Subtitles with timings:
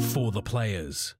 [0.00, 1.14] for the players.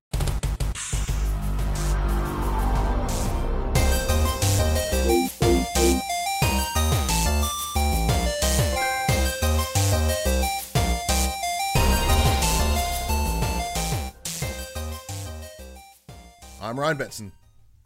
[16.62, 17.32] I'm Ryan Benson.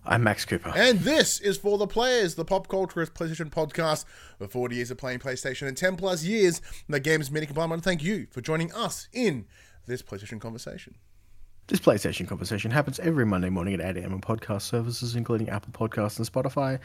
[0.07, 0.73] I'm Max Cooper.
[0.77, 4.05] And this is For the Players, the pop culture PlayStation podcast
[4.39, 7.69] For 40 years of playing PlayStation and 10 plus years in the game's many combined.
[7.69, 9.47] I want to thank you for joining us in
[9.87, 10.95] this PlayStation conversation.
[11.67, 14.13] This PlayStation conversation happens every Monday morning at 8 a.m.
[14.15, 16.79] on podcast services, including Apple Podcasts and Spotify,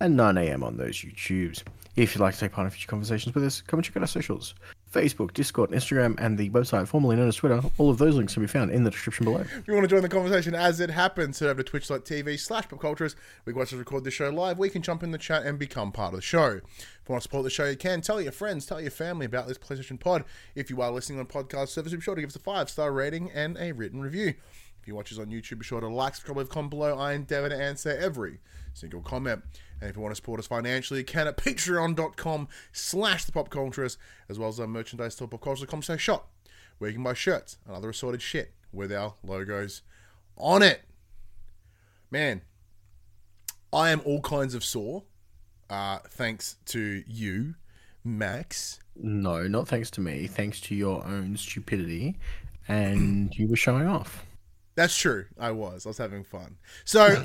[0.00, 0.64] and 9 a.m.
[0.64, 1.62] on those YouTubes.
[1.96, 4.02] If you'd like to take part in future conversations with us, come and check out
[4.02, 4.54] our socials
[4.94, 7.60] Facebook, Discord, Instagram, and the website formerly known as Twitter.
[7.78, 9.40] All of those links can be found in the description below.
[9.40, 12.68] If you want to join the conversation as it happens, head over to twitch.tv slash
[12.68, 13.16] popculturists.
[13.44, 14.56] We watch us record this show live.
[14.56, 16.60] We can jump in the chat and become part of the show.
[16.60, 18.00] If you want to support the show, you can.
[18.00, 20.24] Tell your friends, tell your family about this PlayStation Pod.
[20.54, 22.92] If you are listening on podcast service, be sure to give us a five star
[22.92, 24.34] rating and a written review.
[24.80, 26.98] If you watch us on YouTube, be sure to like, subscribe, leave a comment below.
[26.98, 28.38] I endeavor to answer every
[28.74, 29.42] single comment.
[29.84, 33.50] And if you want to support us financially, you can at patreon.com slash the pop
[33.50, 33.98] culturists,
[34.30, 36.30] as well as our merchandise store popculturists.com slash shop,
[36.78, 39.82] where you can buy shirts and other assorted shit with our logos
[40.38, 40.84] on it.
[42.10, 42.40] Man,
[43.74, 45.02] I am all kinds of sore,
[45.68, 47.54] uh, thanks to you,
[48.02, 48.80] Max.
[48.96, 50.28] No, not thanks to me.
[50.28, 52.16] Thanks to your own stupidity.
[52.68, 54.24] And you were showing off.
[54.76, 55.26] That's true.
[55.38, 55.84] I was.
[55.84, 56.56] I was having fun.
[56.86, 57.22] So,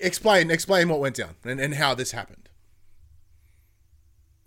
[0.00, 2.48] explain explain what went down and, and how this happened.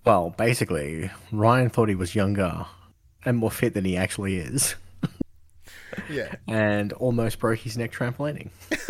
[0.05, 2.65] Well, basically, Ryan thought he was younger
[3.25, 4.75] and more fit than he actually is.
[6.09, 6.35] Yeah.
[6.47, 8.49] and almost broke his neck trampolining.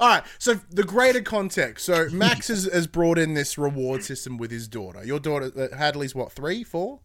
[0.00, 0.24] All right.
[0.38, 1.86] So the greater context.
[1.86, 5.04] So Max has, has brought in this reward system with his daughter.
[5.04, 6.98] Your daughter uh, Hadley's what three, four,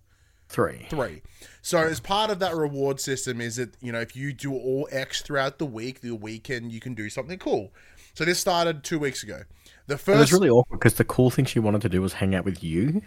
[0.50, 0.88] Three.
[0.90, 1.22] three.
[1.62, 4.88] So as part of that reward system is that you know if you do all
[4.92, 7.72] X throughout the week, the weekend you can do something cool.
[8.18, 9.44] So this started two weeks ago.
[9.86, 12.34] The It was really awkward because the cool thing she wanted to do was hang
[12.34, 13.04] out with you.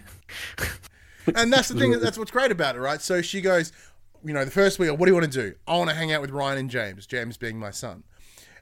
[1.34, 1.98] and that's the thing.
[1.98, 3.02] That's what's great about it, right?
[3.02, 3.72] So she goes,
[4.24, 5.56] you know, the first week, what do you want to do?
[5.66, 7.08] I want to hang out with Ryan and James.
[7.08, 8.04] James being my son,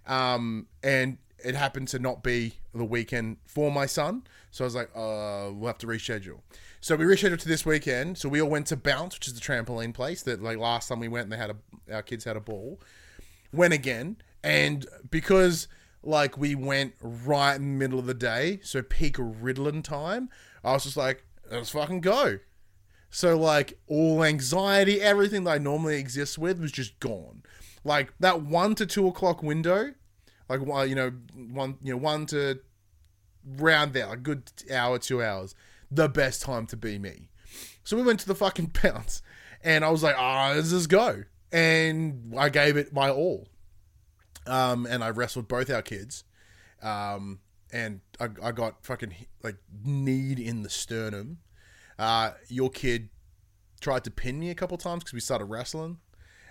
[0.07, 4.75] um, and it happened to not be the weekend for my son, so I was
[4.75, 6.41] like, uh, we'll have to reschedule.
[6.81, 8.17] So we rescheduled to this weekend.
[8.17, 11.01] So we all went to Bounce, which is the trampoline place that like last time
[11.01, 12.81] we went, and they had a our kids had a ball.
[13.53, 15.69] Went again, and because
[16.03, 20.29] like we went right in the middle of the day, so peak Ritalin time,
[20.65, 22.39] I was just like, let's fucking go.
[23.11, 27.43] So like all anxiety, everything that I normally exist with was just gone.
[27.85, 29.95] Like that one to two o'clock window,
[30.49, 32.61] like you know one you know one to
[33.45, 35.55] round there, a good hour, two hours,
[35.91, 37.31] the best time to be me.
[37.85, 39.23] So we went to the fucking bounce,
[39.63, 43.49] and I was like, ah, let's just go, and I gave it my all.
[44.49, 46.25] Um, and I wrestled both our kids,
[46.83, 47.41] um,
[47.73, 51.39] and I, I got fucking like kneed in the sternum.
[51.99, 53.11] Uh, your kid
[53.81, 55.99] tried to pin me a couple times because we started wrestling.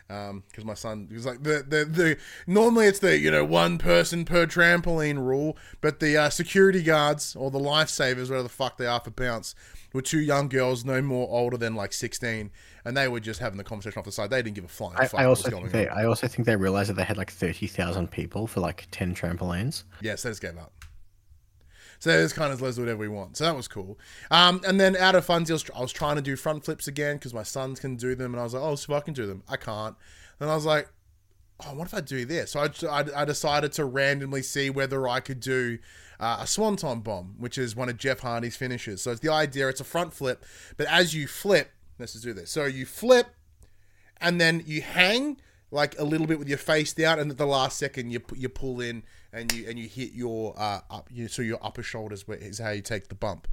[0.08, 4.24] Because my son was like the, the the normally it's the you know one person
[4.24, 8.86] per trampoline rule, but the uh, security guards or the lifesavers, whatever the fuck they
[8.86, 9.54] are for bounce,
[9.94, 12.52] were two young girls, no more older than like sixteen,
[12.86, 14.30] and they were just having the conversation off the side.
[14.30, 15.98] They didn't give a flying I, fuck I also think they on.
[15.98, 19.14] I also think they realized that they had like thirty thousand people for like ten
[19.14, 19.84] trampolines.
[20.02, 20.72] Yes, they just gave up.
[22.00, 23.38] So it's kind of let's do whatever we want.
[23.38, 23.98] So that was cool.
[24.32, 26.88] Um, and then out of funsies, I was, I was trying to do front flips
[26.88, 29.14] again because my sons can do them, and I was like, oh, so I can
[29.14, 29.44] do them.
[29.48, 29.96] I can't.
[30.40, 30.90] And I was like,
[31.66, 32.52] oh, what if I do this?
[32.52, 35.80] So I, I, I decided to randomly see whether I could do
[36.20, 39.02] uh, a swanton bomb, which is one of Jeff Hardy's finishes.
[39.02, 40.46] So it's the idea, it's a front flip,
[40.78, 42.52] but as you flip, let's just do this.
[42.52, 43.28] So you flip,
[44.20, 45.38] and then you hang
[45.70, 48.50] like a little bit with your face down, and at the last second you you
[48.50, 49.04] pull in
[49.38, 52.72] and you and you hit your uh, up, you, so your upper shoulders is how
[52.72, 53.48] you take the bump.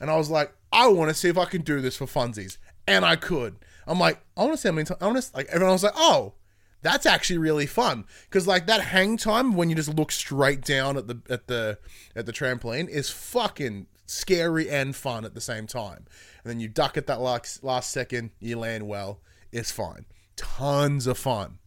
[0.00, 2.58] And I was like, I want to see if I can do this for funsies,
[2.86, 3.56] and I could.
[3.86, 5.00] I'm like, I want to see how many times.
[5.00, 6.34] I want to like everyone was like, oh.
[6.82, 10.96] That's actually really fun because like that hang time when you just look straight down
[10.96, 11.78] at the at the
[12.14, 16.04] at the trampoline is fucking scary and fun at the same time.
[16.44, 19.20] And then you duck at that last last second, you land well,
[19.50, 20.04] it's fine.
[20.36, 21.58] Tons of fun,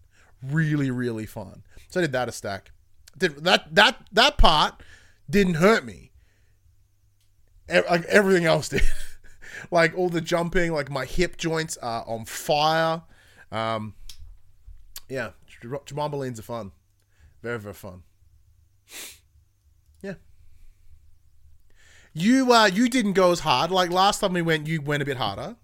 [0.42, 1.64] really really fun.
[1.90, 2.72] So I did that a stack.
[3.20, 4.82] Did that that that part
[5.30, 6.12] didn't hurt me.
[7.70, 8.82] Like everything else did.
[9.72, 13.04] like all the jumping, like my hip joints are on fire.
[13.52, 13.94] Um,
[15.08, 15.32] yeah,
[15.62, 16.72] Trampolines are fun.
[17.42, 18.04] Very, very fun.
[20.02, 20.16] Yeah.
[22.14, 23.72] You uh you didn't go as hard.
[23.72, 25.56] Like last time we went, you went a bit harder.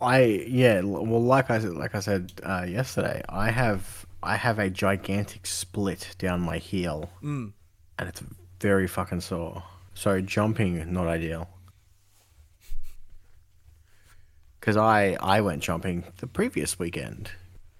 [0.00, 4.58] I yeah, well, like I said, like I said uh, yesterday, I have I have
[4.58, 7.52] a gigantic split down my heel, Mm.
[7.98, 8.22] and it's
[8.60, 9.62] very fucking sore.
[9.94, 11.48] So jumping not ideal.
[14.60, 17.30] Because I I went jumping the previous weekend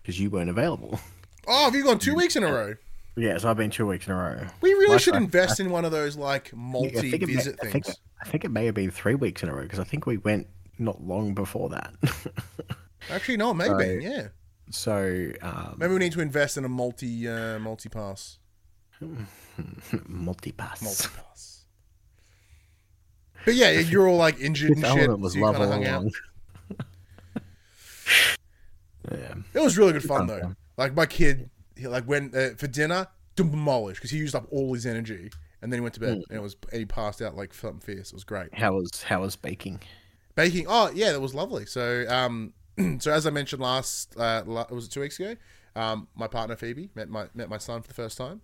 [0.02, 1.00] because you weren't available.
[1.50, 2.74] Oh, have you gone two weeks in a row?
[3.16, 4.46] Yeah, so I've been two weeks in a row.
[4.60, 7.58] We really should I- invest in one of those like I think it may- multi-visit
[7.62, 7.96] I think, things.
[8.20, 10.18] I think it may have been three weeks in a row because I think we
[10.18, 10.46] went
[10.78, 11.94] not long before that.
[13.10, 13.72] Actually, no, maybe.
[13.72, 14.02] Right.
[14.02, 14.28] Yeah,
[14.70, 18.38] so um, maybe we need to invest in a multi uh, multi pass.
[20.06, 20.82] multi-pass.
[20.82, 21.64] Multi pass.
[23.44, 25.18] But yeah, you're all like injured and shit.
[25.18, 26.04] was so you kind of hung out.
[29.10, 29.34] yeah.
[29.54, 30.40] It was really good fun though.
[30.40, 30.56] fun.
[30.76, 33.06] Like my kid, he, like when uh, for dinner,
[33.36, 35.30] demolished because he used up all his energy,
[35.62, 36.22] and then he went to bed Hmm.
[36.30, 38.08] and it was and he passed out like something fierce.
[38.08, 38.52] It was great.
[38.54, 39.80] How was how was baking?
[40.34, 40.66] Baking.
[40.68, 41.66] Oh yeah, that was lovely.
[41.66, 42.52] So um,
[42.98, 45.36] so as I mentioned last, uh, was it two weeks ago?
[45.74, 48.40] Um, my partner Phoebe met my met my son for the first time.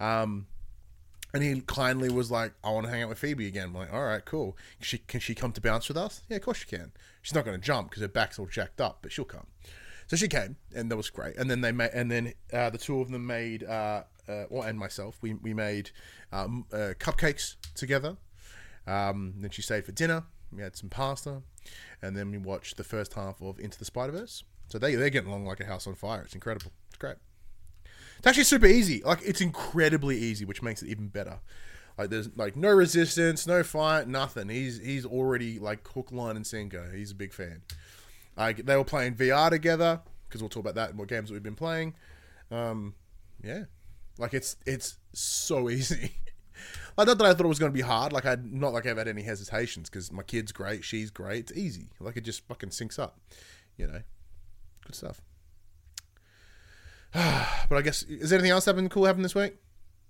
[0.00, 0.46] Um,
[1.34, 3.92] and he kindly was like, "I want to hang out with Phoebe again." I'm like,
[3.92, 4.56] "All right, cool.
[4.80, 6.22] She can she come to bounce with us?
[6.28, 6.92] Yeah, of course she can.
[7.20, 9.46] She's not going to jump because her back's all jacked up, but she'll come."
[10.06, 11.36] So she came, and that was great.
[11.36, 14.62] And then they made, and then uh, the two of them made, uh, uh, well,
[14.62, 15.90] and myself, we we made
[16.32, 18.16] um, uh, cupcakes together.
[18.86, 20.24] Um, then she stayed for dinner.
[20.52, 21.42] We had some pasta,
[22.00, 24.44] and then we watched the first half of Into the Spider Verse.
[24.68, 26.22] So they they're getting along like a house on fire.
[26.22, 26.72] It's incredible.
[26.88, 27.16] It's great.
[28.18, 29.02] It's actually super easy.
[29.04, 31.38] Like it's incredibly easy, which makes it even better.
[31.96, 34.48] Like there's like no resistance, no fight, nothing.
[34.48, 36.90] He's he's already like hook, line, and sinker.
[36.94, 37.62] He's a big fan.
[38.36, 41.34] Like they were playing VR together because we'll talk about that and what games that
[41.34, 41.94] we've been playing.
[42.50, 42.94] Um,
[43.42, 43.64] yeah,
[44.16, 46.12] like it's it's so easy.
[46.98, 48.12] Like not that I thought it was going to be hard.
[48.12, 51.50] Like I not like I've had any hesitations because my kid's great, she's great.
[51.50, 51.88] It's easy.
[52.00, 53.18] Like it just fucking syncs up.
[53.76, 54.02] You know,
[54.84, 55.22] good stuff.
[57.12, 59.56] but I guess is there anything else happened cool happened this week?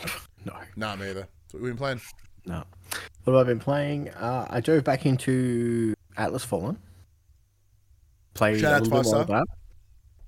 [0.45, 1.27] No, Nah, me either.
[1.43, 2.01] That's what we've been playing.
[2.47, 2.63] no.
[3.25, 4.09] What have I been playing?
[4.11, 6.79] Uh, I dove back into Atlas Fallen.
[8.35, 9.47] Played Shout a little bit more of that.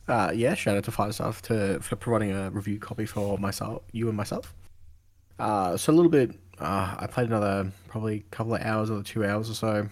[0.09, 3.83] Uh, yeah, shout out to Five Star to for providing a review copy for myself,
[3.93, 4.53] you and myself.
[5.39, 6.33] Uh, so a little bit.
[6.61, 9.89] Uh, I played another probably couple of hours or two hours or so.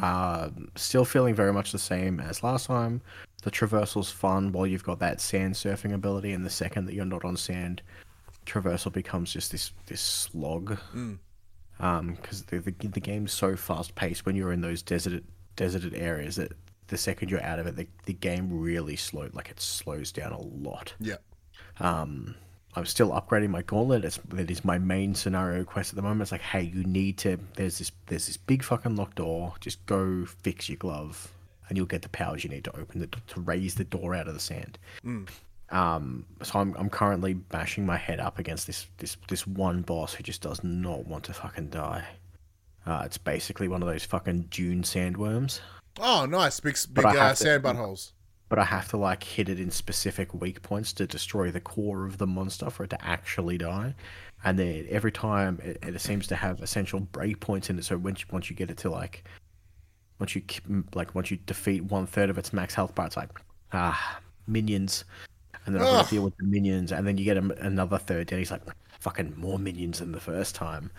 [0.00, 3.00] Uh, still feeling very much the same as last time.
[3.42, 7.04] The traversal's fun while you've got that sand surfing ability, and the second that you're
[7.04, 7.82] not on sand,
[8.44, 10.78] traversal becomes just this this slog.
[10.94, 11.18] Mm.
[11.78, 15.24] Um, because the, the the game's so fast paced when you're in those deserted
[15.56, 16.52] deserted areas that
[16.88, 20.32] the second you're out of it, the, the game really slow like it slows down
[20.32, 20.94] a lot.
[21.00, 21.16] Yeah.
[21.80, 22.34] Um,
[22.76, 24.04] I'm still upgrading my gauntlet.
[24.04, 26.20] It's, that is my main scenario quest at the moment.
[26.22, 27.38] It's like, hey, you need to.
[27.54, 27.90] There's this.
[28.06, 29.54] There's this big fucking locked door.
[29.60, 31.32] Just go fix your glove,
[31.68, 34.28] and you'll get the powers you need to open it to raise the door out
[34.28, 34.78] of the sand.
[35.04, 35.26] Mm.
[35.70, 40.12] Um, so I'm I'm currently bashing my head up against this this this one boss
[40.12, 42.04] who just does not want to fucking die.
[42.84, 45.60] Uh, it's basically one of those fucking dune sandworms.
[45.98, 46.60] Oh, nice.
[46.60, 48.12] Big big uh, sand buttholes.
[48.48, 52.04] But I have to like hit it in specific weak points to destroy the core
[52.06, 53.94] of the monster for it to actually die.
[54.44, 57.84] And then every time it, it seems to have essential break points in it.
[57.84, 59.24] So once you, once you get it to like,
[60.18, 60.42] once you
[60.94, 63.30] like once you defeat one third of its max health bar, it's like
[63.72, 65.04] ah minions,
[65.64, 68.30] and then I've got to deal with the minions, and then you get another third,
[68.30, 68.62] and he's like
[69.00, 70.90] fucking more minions than the first time,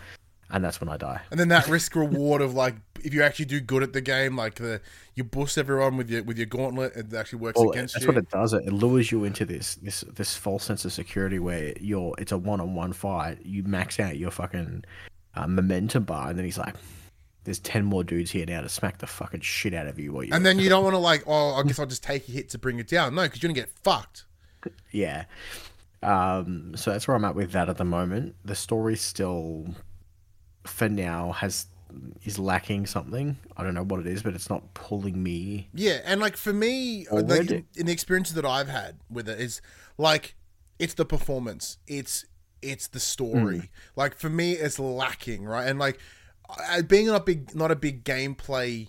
[0.50, 1.20] and that's when I die.
[1.30, 4.36] And then that risk reward of like if you actually do good at the game,
[4.36, 4.80] like the
[5.14, 8.12] you boost everyone with your with your gauntlet, it actually works Well, against that's you.
[8.12, 8.52] what it does.
[8.52, 12.32] It, it lures you into this this this false sense of security where you're it's
[12.32, 13.38] a one on one fight.
[13.44, 14.84] You max out your fucking
[15.34, 16.74] uh, momentum bar, and then he's like,
[17.44, 20.24] "There's ten more dudes here now to smack the fucking shit out of you." While
[20.24, 22.32] you and then you don't want to like, oh, I guess I'll just take a
[22.32, 23.14] hit to bring it down.
[23.14, 24.24] No, because you're gonna get fucked.
[24.90, 25.24] yeah.
[26.02, 28.36] Um, so that's where I'm at with that at the moment.
[28.44, 29.74] The story's still,
[30.66, 31.66] for now, has
[32.24, 33.38] is lacking something.
[33.56, 35.68] I don't know what it is, but it's not pulling me.
[35.72, 39.60] Yeah, and like for me, like in the experience that I've had with it is
[39.96, 40.36] like
[40.78, 42.24] it's the performance, it's
[42.62, 43.58] it's the story.
[43.58, 43.66] Hmm.
[43.96, 45.66] Like for me, it's lacking, right?
[45.68, 45.98] And like
[46.86, 48.88] being not big, not a big gameplay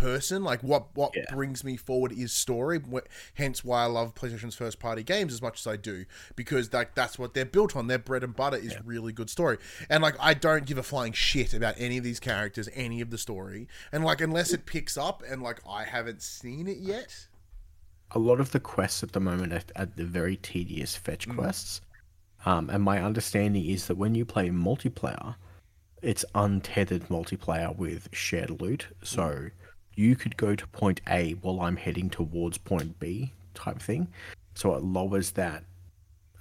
[0.00, 1.24] person, like what what Yeah.
[1.30, 2.80] brings me forward is story.
[3.34, 6.94] Hence why I love PlayStation's first party games as much as I do because like
[6.94, 7.86] that's what they're built on.
[7.86, 9.58] Their bread and butter is really good story.
[9.88, 13.10] And like I don't give a flying shit about any of these characters, any of
[13.10, 13.68] the story.
[13.92, 17.26] And like unless it picks up and like I haven't seen it yet.
[18.12, 21.80] a lot of the quests at the moment are, are the very tedious fetch quests.
[22.46, 25.36] Um, and my understanding is that when you play multiplayer,
[26.02, 28.86] it's untethered multiplayer with shared loot.
[29.02, 29.50] So
[29.94, 34.08] you could go to point A while I'm heading towards point B type thing.
[34.54, 35.64] So it lowers that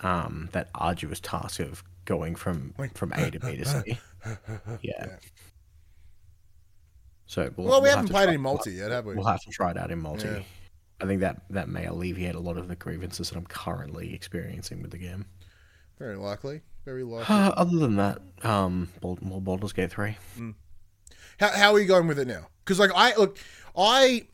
[0.01, 3.99] um that arduous task of going from from A to B to C.
[4.81, 5.15] Yeah.
[7.25, 9.15] So we'll, Well, we we'll haven't have played try- in multi yet, have we?
[9.15, 10.27] We'll have to try it out in multi.
[10.27, 10.39] Yeah.
[11.01, 14.81] I think that that may alleviate a lot of the grievances that I'm currently experiencing
[14.81, 15.25] with the game.
[15.97, 16.61] Very likely.
[16.85, 17.33] Very likely.
[17.33, 20.17] Uh, other than that, um, more Baldur's Gate three.
[21.39, 22.47] How, how are you going with it now?
[22.69, 23.39] Because like I look,
[23.75, 24.27] I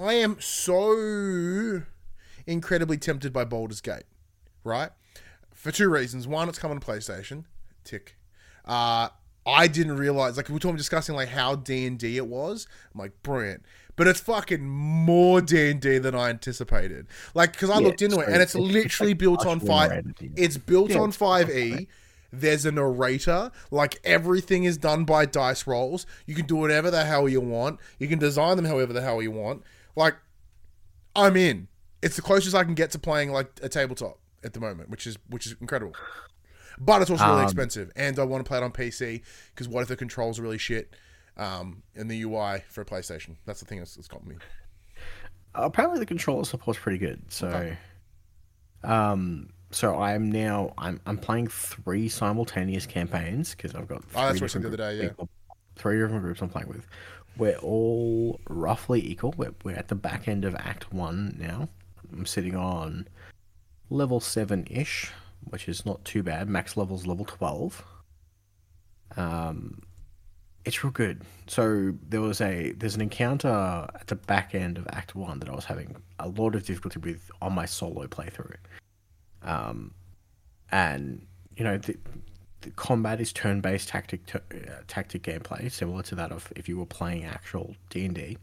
[0.00, 1.82] I am so
[2.46, 4.04] incredibly tempted by Baldur's Gate,
[4.64, 4.88] right?
[5.52, 6.26] For two reasons.
[6.26, 7.44] One, it's coming to PlayStation.
[7.84, 8.16] Tick.
[8.64, 9.10] Uh,
[9.44, 12.66] I didn't realize like we were talking discussing like how D and D it was.
[12.94, 17.06] I'm like brilliant, but it's fucking more D and D than I anticipated.
[17.34, 20.06] Like because I Yeah, looked into it and it's literally built on five.
[20.36, 21.86] It's built on five E.
[22.30, 23.50] There's a narrator.
[23.70, 26.06] Like everything is done by dice rolls.
[26.26, 27.80] You can do whatever the hell you want.
[27.98, 29.62] You can design them however the hell you want.
[29.96, 30.16] Like,
[31.16, 31.68] I'm in.
[32.02, 35.06] It's the closest I can get to playing like a tabletop at the moment, which
[35.06, 35.94] is which is incredible.
[36.80, 39.66] But it's also really Um, expensive, and I want to play it on PC because
[39.66, 40.94] what if the controls are really shit
[41.36, 43.34] um, and the UI for a PlayStation?
[43.46, 44.36] That's the thing that's, that's got me.
[45.54, 47.32] apparently the controller support's pretty good.
[47.32, 47.78] So, Okay.
[48.84, 54.02] um, so I'm now I'm I'm playing three simultaneous campaigns because I've got.
[54.14, 55.28] Oh, that's three what I the different other day, group- people-
[55.76, 56.86] Three different groups I'm playing with.
[57.36, 59.32] We're all roughly equal.
[59.36, 61.68] We're, we're at the back end of Act One now.
[62.12, 63.06] I'm sitting on
[63.90, 65.12] level seven ish,
[65.50, 66.48] which is not too bad.
[66.48, 67.84] Max level's level twelve.
[69.16, 69.82] Um,
[70.64, 71.22] it's real good.
[71.46, 73.48] So there was a there's an encounter
[73.94, 76.98] at the back end of Act One that I was having a lot of difficulty
[76.98, 78.56] with on my solo playthrough.
[79.48, 79.94] Um,
[80.70, 81.26] and
[81.56, 81.96] you know the,
[82.60, 86.78] the combat is turn-based tactic t- uh, tactic gameplay, similar to that of if you
[86.78, 88.38] were playing actual D and D.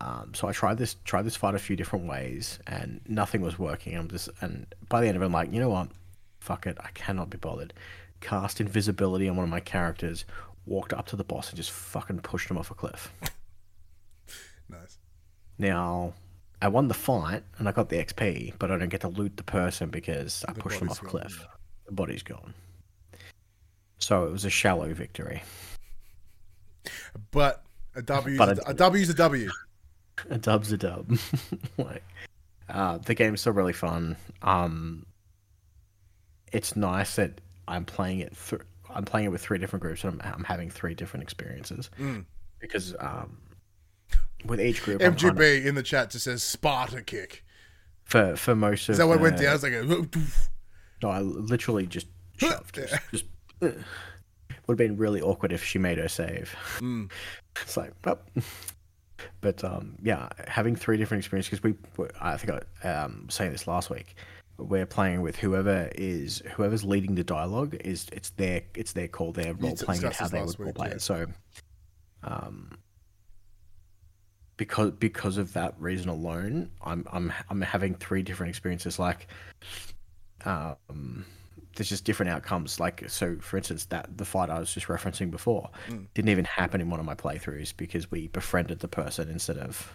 [0.00, 3.58] Um, so I tried this tried this fight a few different ways, and nothing was
[3.58, 3.96] working.
[3.96, 5.88] I'm just and by the end of it, I'm like, you know what,
[6.40, 7.74] fuck it, I cannot be bothered.
[8.20, 10.24] Cast invisibility on one of my characters,
[10.64, 13.12] walked up to the boss and just fucking pushed him off a cliff.
[14.68, 14.98] Nice.
[15.58, 16.14] Now,
[16.66, 19.36] I won the fight and I got the XP, but I don't get to loot
[19.36, 21.46] the person because I The pushed them off a gone, cliff.
[21.86, 22.54] The body's gone.
[23.98, 25.44] So it was a shallow victory.
[27.30, 27.62] But
[27.94, 29.50] a W, But is a, W a W.
[30.28, 31.16] A dub's a dub.
[31.78, 32.02] like,
[32.68, 34.16] uh, the game's still really fun.
[34.42, 35.06] Um,
[36.50, 38.34] it's nice that I'm playing it.
[38.50, 41.90] Th- I'm playing it with three different groups, and I'm, I'm having three different experiences
[42.00, 42.24] Mm.
[42.58, 43.38] because um,
[44.46, 47.44] with each group, MGB in the chat just says Sparta kick.
[48.04, 49.54] for for most of Is that what the, went down?
[49.54, 50.08] It's like a
[51.02, 52.76] No, I literally just shoved.
[53.10, 53.24] Just,
[53.60, 53.76] just
[54.66, 56.54] would have been really awkward if she made her save.
[56.78, 57.10] Mm.
[57.62, 58.18] It's like, well,
[59.40, 63.66] but um, yeah, having three different experiences because we, I think I um saying this
[63.66, 64.14] last week.
[64.58, 69.32] We're playing with whoever is whoever's leading the dialogue is it's their it's their call.
[69.32, 71.00] They're role playing it how they would role play it.
[71.00, 71.26] So,
[72.24, 72.72] um,
[74.56, 78.98] because because of that reason alone, I'm I'm I'm having three different experiences.
[78.98, 79.28] Like,
[80.44, 81.24] um,
[81.76, 82.80] there's just different outcomes.
[82.80, 86.06] Like, so for instance, that the fight I was just referencing before Mm.
[86.14, 89.92] didn't even happen in one of my playthroughs because we befriended the person instead of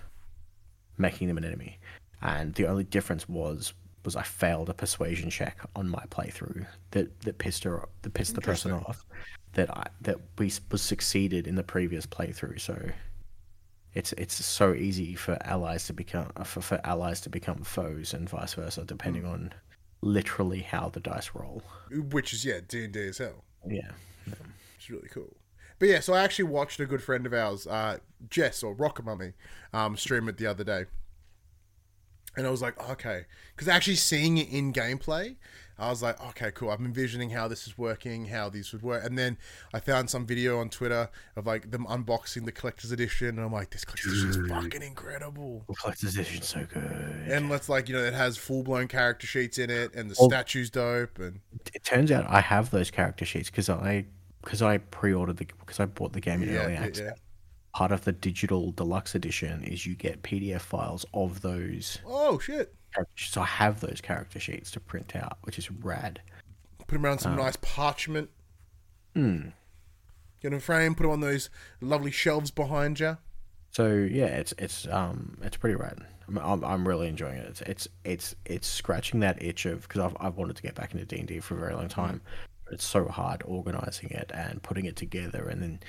[0.97, 1.79] making them an enemy.
[2.21, 7.21] And the only difference was was I failed a persuasion check on my playthrough that
[7.21, 9.05] that pissed her that pissed the person off
[9.53, 12.59] that I that we was succeeded in the previous playthrough.
[12.59, 12.89] So
[13.93, 18.29] it's it's so easy for allies to become for, for allies to become foes and
[18.29, 19.53] vice versa depending on
[20.01, 21.61] literally how the dice roll.
[21.91, 23.43] which is yeah D and D as hell.
[23.67, 23.91] Yeah.
[24.77, 25.35] It's really cool.
[25.77, 27.97] But yeah, so I actually watched a good friend of ours, uh,
[28.29, 29.33] Jess or Rocker Mummy,
[29.73, 30.85] um, stream it the other day,
[32.35, 35.35] and I was like, okay, because actually seeing it in gameplay,
[35.79, 36.69] I was like, okay, cool.
[36.69, 39.37] I'm envisioning how this is working, how these would work, and then
[39.73, 43.51] I found some video on Twitter of like them unboxing the collector's edition, and I'm
[43.51, 45.63] like, this collector's edition is fucking incredible.
[45.67, 46.83] The collector's edition's so good.
[46.83, 50.15] And let's like you know it has full blown character sheets in it, and the
[50.19, 50.27] Oh.
[50.27, 51.39] statue's dope, and
[51.73, 54.05] it turns out I have those character sheets because I
[54.43, 57.05] because I pre-ordered the because I bought the game in yeah, early access.
[57.05, 57.13] yeah.
[57.73, 61.99] Part of the digital deluxe edition is you get PDF files of those.
[62.05, 62.75] Oh shit!
[63.15, 66.21] So I have those character sheets to print out, which is rad.
[66.79, 68.29] Put them around some nice parchment.
[69.15, 69.49] Hmm.
[70.41, 70.95] Get a frame.
[70.95, 71.49] Put them on those
[71.79, 73.17] lovely shelves behind you.
[73.71, 75.99] So yeah, it's it's um it's pretty rad.
[76.27, 77.47] I'm I'm, I'm really enjoying it.
[77.47, 80.93] It's it's it's it's scratching that itch of because I've I've wanted to get back
[80.93, 82.21] into D and D for a very long time.
[82.65, 85.79] But it's so hard organizing it and putting it together and then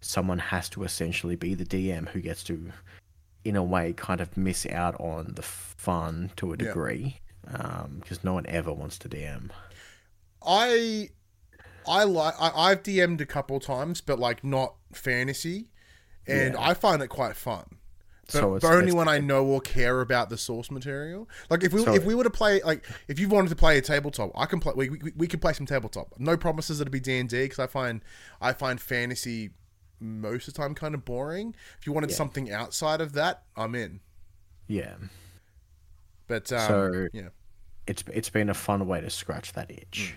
[0.00, 2.72] someone has to essentially be the DM who gets to,
[3.44, 7.20] in a way, kind of miss out on the fun to a degree,
[7.52, 9.50] um, because no one ever wants to DM.
[10.44, 11.10] I
[11.86, 15.68] I like I, I've DM'd a couple times, but like not fantasy,
[16.26, 16.60] and Yeah.
[16.68, 17.64] I find it quite fun.
[18.26, 21.28] But, So it's- but only when I know or care about the source material.
[21.50, 23.76] Like if we So- if we were to play like if you wanted to play
[23.78, 24.72] a tabletop, I can play.
[24.76, 26.14] We, we, we can play some tabletop.
[26.18, 28.02] No promises it'd be D and D because I find
[28.40, 29.50] I find fantasy
[30.00, 31.54] most of the time kind of boring.
[31.78, 32.16] If you wanted Yeah.
[32.16, 34.00] something outside of that, I'm in.
[34.66, 34.94] Yeah,
[36.26, 37.28] But um, So- yeah,
[37.86, 40.14] it's it's been a fun way to scratch that itch.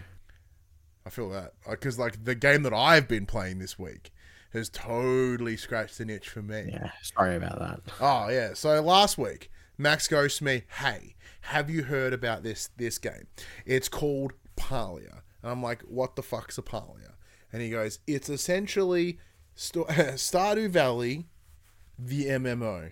[1.06, 4.12] I feel that because like the game that I've been playing this week
[4.54, 6.66] has totally scratched an itch for me.
[6.70, 7.82] Yeah, sorry about that.
[8.00, 8.54] Oh yeah.
[8.54, 13.28] So last week, Max goes to me, "Hey, have you heard about this this game?
[13.66, 17.14] It's called Palia." And I'm like, "What the fuck's a Palia?"
[17.52, 19.20] And he goes, "It's essentially
[19.56, 21.28] Sto- Stardew Valley,
[21.98, 22.92] the MMO."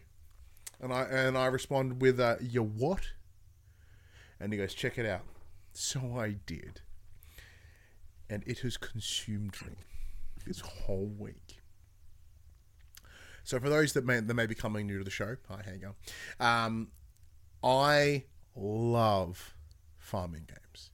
[0.80, 3.02] And I and I responded with, uh, "You what?"
[4.40, 5.26] And he goes, "Check it out."
[5.74, 6.82] So I did,
[8.30, 9.76] and it has consumed me
[10.46, 11.60] this whole week.
[13.44, 15.72] So for those that may that may be coming new to the show, hi, how
[15.74, 15.96] you?
[16.46, 16.88] Um,
[17.64, 18.26] I
[18.56, 19.56] love
[19.98, 20.90] farming games.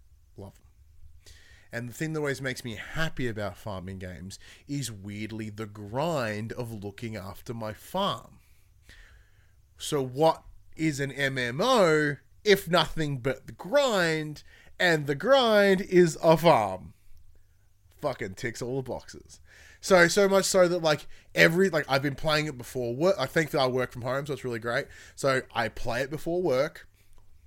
[1.77, 6.51] And the thing that always makes me happy about farming games is weirdly the grind
[6.53, 8.39] of looking after my farm.
[9.77, 10.41] So what
[10.75, 14.41] is an MMO if nothing but the grind?
[14.79, 16.95] And the grind is a farm
[18.01, 19.39] fucking ticks all the boxes.
[19.79, 21.05] So so much so that like
[21.35, 23.17] every like I've been playing it before work.
[23.19, 24.87] I think that I work from home, so it's really great.
[25.15, 26.87] So I play it before work,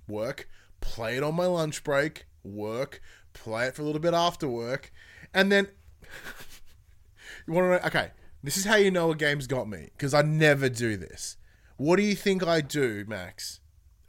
[0.07, 0.47] work,
[0.79, 3.01] play it on my lunch break, work,
[3.33, 4.91] play it for a little bit after work,
[5.33, 5.67] and then
[7.47, 7.87] you want to know?
[7.87, 8.11] Okay,
[8.43, 11.37] this is how you know a game's got me because I never do this.
[11.77, 13.59] What do you think I do, Max,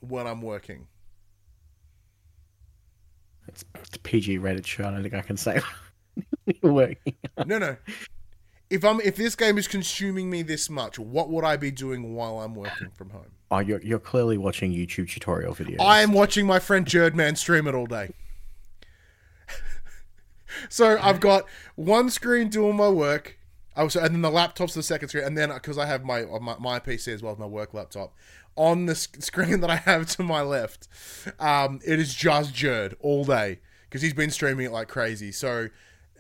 [0.01, 0.89] when I'm working?
[3.49, 4.85] It's, it's a PG rated show.
[4.85, 5.61] I don't think I can say
[6.63, 7.15] you're working.
[7.47, 7.77] No, no.
[8.71, 12.15] If I'm if this game is consuming me this much, what would I be doing
[12.15, 13.33] while I'm working from home?
[13.51, 15.81] Oh, you're you're clearly watching YouTube tutorial videos.
[15.81, 18.13] I am watching my friend Jerdman stream it all day.
[20.69, 21.45] So I've got
[21.77, 23.39] one screen doing my work.
[23.75, 26.25] Oh, so, and then the laptop's the second screen, and then because I have my,
[26.25, 28.13] my my PC as well as my work laptop
[28.57, 30.89] on the sc- screen that I have to my left,
[31.39, 35.33] um, it is just Jerd all day because he's been streaming it like crazy.
[35.33, 35.69] So,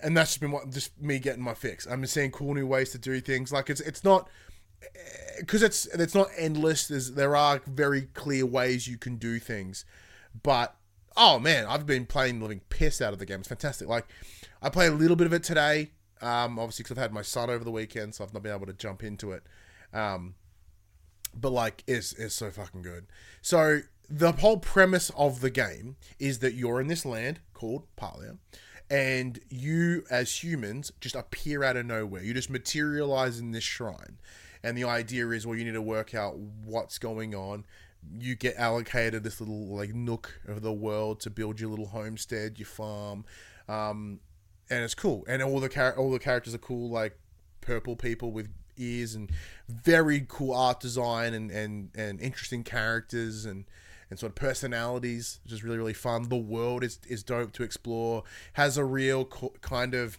[0.03, 1.87] and that's just been what, just me getting my fix.
[1.87, 3.53] I'm seeing cool new ways to do things.
[3.53, 4.29] Like it's it's not
[5.39, 6.89] because it's it's not endless.
[6.89, 9.85] There's there are very clear ways you can do things,
[10.43, 10.77] but
[11.17, 13.41] oh man, I've been playing the living piss out of the game.
[13.41, 13.89] It's fantastic.
[13.89, 14.07] Like
[14.61, 17.51] I play a little bit of it today, um, obviously because I've had my son
[17.51, 19.43] over the weekend, so I've not been able to jump into it.
[19.93, 20.35] Um,
[21.35, 23.07] but like, it's it's so fucking good.
[23.41, 28.39] So the whole premise of the game is that you're in this land called Palia,
[28.91, 32.23] and you as humans just appear out of nowhere.
[32.23, 34.19] You just materialize in this shrine,
[34.63, 37.65] and the idea is, well, you need to work out what's going on.
[38.19, 42.59] You get allocated this little like nook of the world to build your little homestead,
[42.59, 43.25] your farm,
[43.69, 44.21] um,
[44.71, 45.25] and it's cool.
[45.29, 47.19] And all the char- all the characters are cool, like
[47.61, 49.31] purple people with ears and
[49.69, 53.65] very cool art design and and and interesting characters and
[54.11, 56.29] and sort of personalities, which is really really fun.
[56.29, 58.25] The world is is dope to explore.
[58.55, 60.19] Has a real co- kind of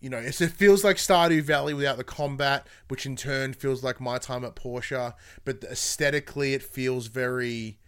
[0.00, 4.00] you know, it feels like Stardew Valley without the combat, which in turn feels like
[4.00, 5.14] my time at Portia.
[5.44, 7.78] But aesthetically, it feels very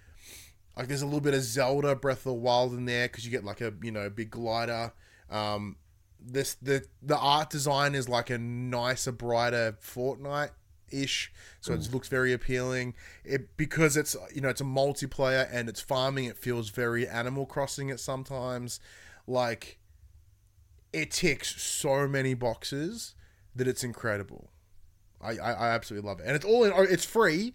[0.77, 3.31] like there's a little bit of Zelda Breath of the Wild in there because you
[3.31, 4.93] get like a you know big glider.
[5.31, 5.77] Um,
[6.21, 10.51] this the the art design is like a nicer, brighter Fortnite
[10.91, 12.95] ish, so it looks very appealing.
[13.25, 16.27] It because it's you know it's a multiplayer and it's farming.
[16.27, 18.81] It feels very Animal Crossing at sometimes,
[19.27, 19.79] like
[20.93, 23.15] it ticks so many boxes
[23.55, 24.51] that it's incredible.
[25.21, 26.73] I, I, I absolutely love it, and it's all in.
[26.91, 27.55] It's free.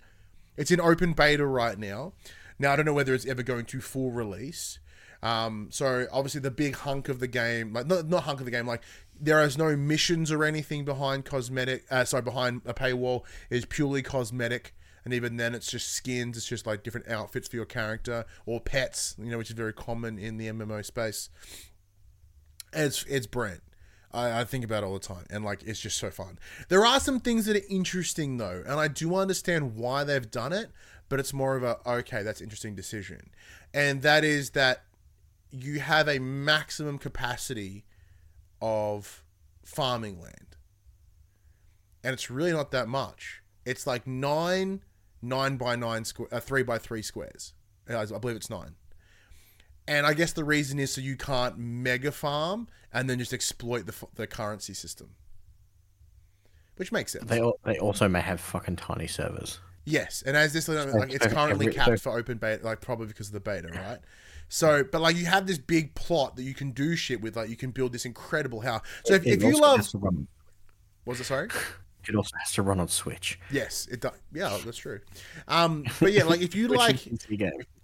[0.55, 2.13] It's in open beta right now.
[2.59, 4.79] Now I don't know whether it's ever going to full release.
[5.21, 8.51] Um, so obviously the big hunk of the game, like not, not hunk of the
[8.51, 8.83] game, like
[9.19, 11.85] there is no missions or anything behind cosmetic.
[11.89, 16.37] Uh, sorry, behind a paywall is purely cosmetic, and even then it's just skins.
[16.37, 19.73] It's just like different outfits for your character or pets, you know, which is very
[19.73, 21.29] common in the MMO space.
[22.73, 23.61] It's it's Brent.
[24.11, 26.39] I, I think about it all the time, and like it's just so fun.
[26.69, 30.53] There are some things that are interesting though, and I do understand why they've done
[30.53, 30.69] it,
[31.09, 33.29] but it's more of a okay, that's interesting decision,
[33.73, 34.83] and that is that
[35.51, 37.85] you have a maximum capacity
[38.61, 39.23] of
[39.63, 40.55] farming land.
[42.03, 43.41] and it's really not that much.
[43.65, 44.81] It's like nine
[45.21, 47.53] nine by nine square, uh, three by three squares.
[47.89, 48.75] I believe it's nine.
[49.87, 53.85] And I guess the reason is so you can't mega farm and then just exploit
[53.85, 55.11] the the currency system,
[56.75, 57.25] which makes sense.
[57.25, 59.59] They they also may have fucking tiny servers.
[59.85, 63.33] Yes, and as this like it's currently capped for open beta, like probably because of
[63.33, 63.99] the beta, right?
[64.49, 67.49] So, but like you have this big plot that you can do shit with, like
[67.49, 68.81] you can build this incredible house.
[69.05, 69.87] So if, if you love,
[71.05, 71.47] was it sorry?
[72.05, 73.39] It also has to run on Switch.
[73.49, 74.13] Yes, it does.
[74.33, 74.99] Yeah, that's true.
[75.47, 77.07] Um, but yeah, like if you like,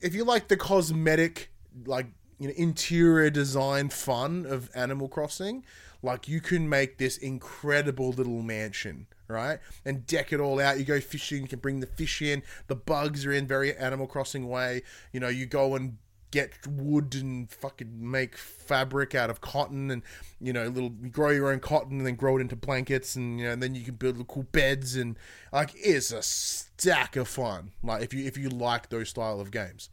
[0.02, 1.53] if you like the cosmetic,
[1.86, 2.08] like
[2.40, 5.64] you know, interior design fun of Animal Crossing,
[6.02, 9.60] like you can make this incredible little mansion right?
[9.84, 10.78] And deck it all out.
[10.78, 12.44] You go fishing, you can bring the fish in.
[12.68, 14.84] The bugs are in very Animal Crossing way.
[15.12, 15.98] You know, you go and
[16.32, 20.02] get wood and fucking make fabric out of cotton and
[20.42, 23.40] you know little you grow your own cotton and then grow it into blankets and
[23.40, 25.16] you know and then you can build cool beds and
[25.52, 29.52] like it's a stack of fun like if you if you like those style of
[29.52, 29.92] games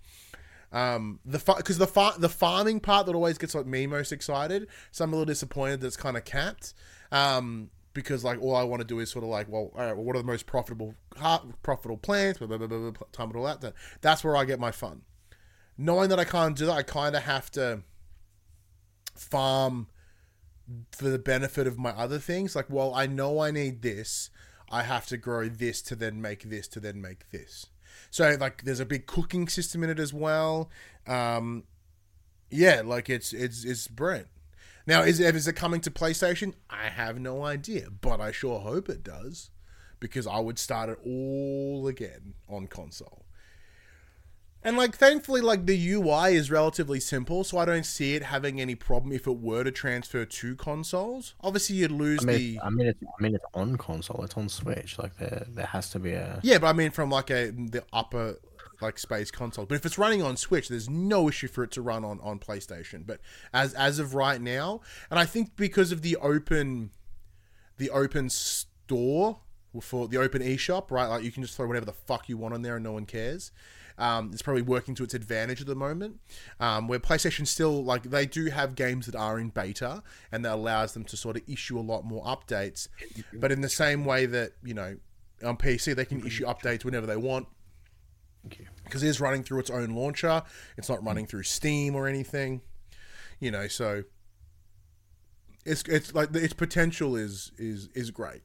[0.73, 4.69] um the because the far- the farming part that always gets like me most excited
[4.93, 6.75] so i'm a little disappointed that it's kind of capped
[7.11, 9.95] um because like all I want to do is sort of like, well, all right,
[9.95, 10.95] well, what are the most profitable
[11.63, 12.39] profitable plants?
[12.39, 13.65] Blah, blah, blah, blah, blah, time it all out.
[14.01, 15.03] That's where I get my fun.
[15.77, 17.83] Knowing that I can't do that, I kind of have to
[19.17, 19.89] farm
[20.93, 22.55] for the benefit of my other things.
[22.55, 24.31] Like, well, I know I need this.
[24.71, 27.67] I have to grow this to then make this to then make this.
[28.11, 30.71] So like, there's a big cooking system in it as well.
[31.07, 31.65] Um,
[32.51, 34.29] yeah, like it's it's it's brilliant.
[34.87, 36.55] Now, is it, is it coming to PlayStation?
[36.69, 39.51] I have no idea, but I sure hope it does
[40.01, 43.25] because I would start it all again on console.
[44.63, 48.61] And like thankfully like the UI is relatively simple, so I don't see it having
[48.61, 51.35] any problem if it were to transfer to consoles.
[51.41, 54.37] Obviously you'd lose I mean, the I mean it's I mean it's on console, it's
[54.37, 54.99] on Switch.
[54.99, 57.85] Like there there has to be a Yeah, but I mean from like a the
[57.93, 58.37] upper
[58.83, 59.67] like space console.
[59.67, 62.39] But if it's running on Switch, there's no issue for it to run on on
[62.39, 63.07] PlayStation.
[63.07, 63.21] But
[63.55, 66.91] as as of right now, and I think because of the open
[67.79, 69.39] the open store
[69.81, 71.07] for the open eShop, right?
[71.07, 73.07] Like you can just throw whatever the fuck you want on there and no one
[73.07, 73.53] cares.
[74.01, 76.21] Um, it's probably working to its advantage at the moment.
[76.59, 80.55] Um, where PlayStation still like they do have games that are in beta and that
[80.55, 82.89] allows them to sort of issue a lot more updates.
[83.33, 84.97] But in the same way that you know
[85.45, 87.47] on PC they can issue updates whenever they want
[88.85, 90.43] because it is running through its own launcher.
[90.77, 92.63] It's not running through Steam or anything,
[93.39, 93.69] you know.
[93.69, 94.05] So
[95.65, 98.43] it's it's like its potential is is is great,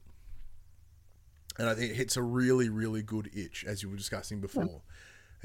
[1.58, 4.82] and I think it hits a really really good itch as you were discussing before.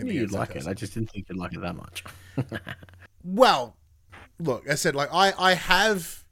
[0.07, 0.67] Yeah, you'd like it.
[0.67, 2.05] I just didn't think you'd like it that much.
[3.25, 3.77] well,
[4.39, 6.25] look, I said like I I have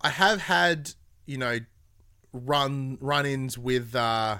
[0.00, 0.92] I have had
[1.26, 1.58] you know
[2.32, 4.38] run run-ins with uh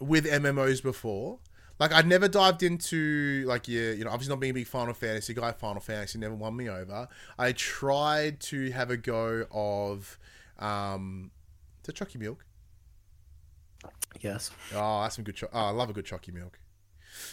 [0.00, 1.40] with MMOs before
[1.78, 4.94] like I'd never dived into like yeah, you know, obviously not being a big Final
[4.94, 5.52] Fantasy guy.
[5.52, 7.08] Final Fantasy never won me over.
[7.38, 10.18] I tried to have a go of,
[10.58, 11.30] um,
[11.82, 12.44] the Chalky Milk.
[14.20, 14.50] Yes.
[14.74, 15.36] Oh, that's some good.
[15.36, 16.58] Cho- oh, I love a good Chalky Milk.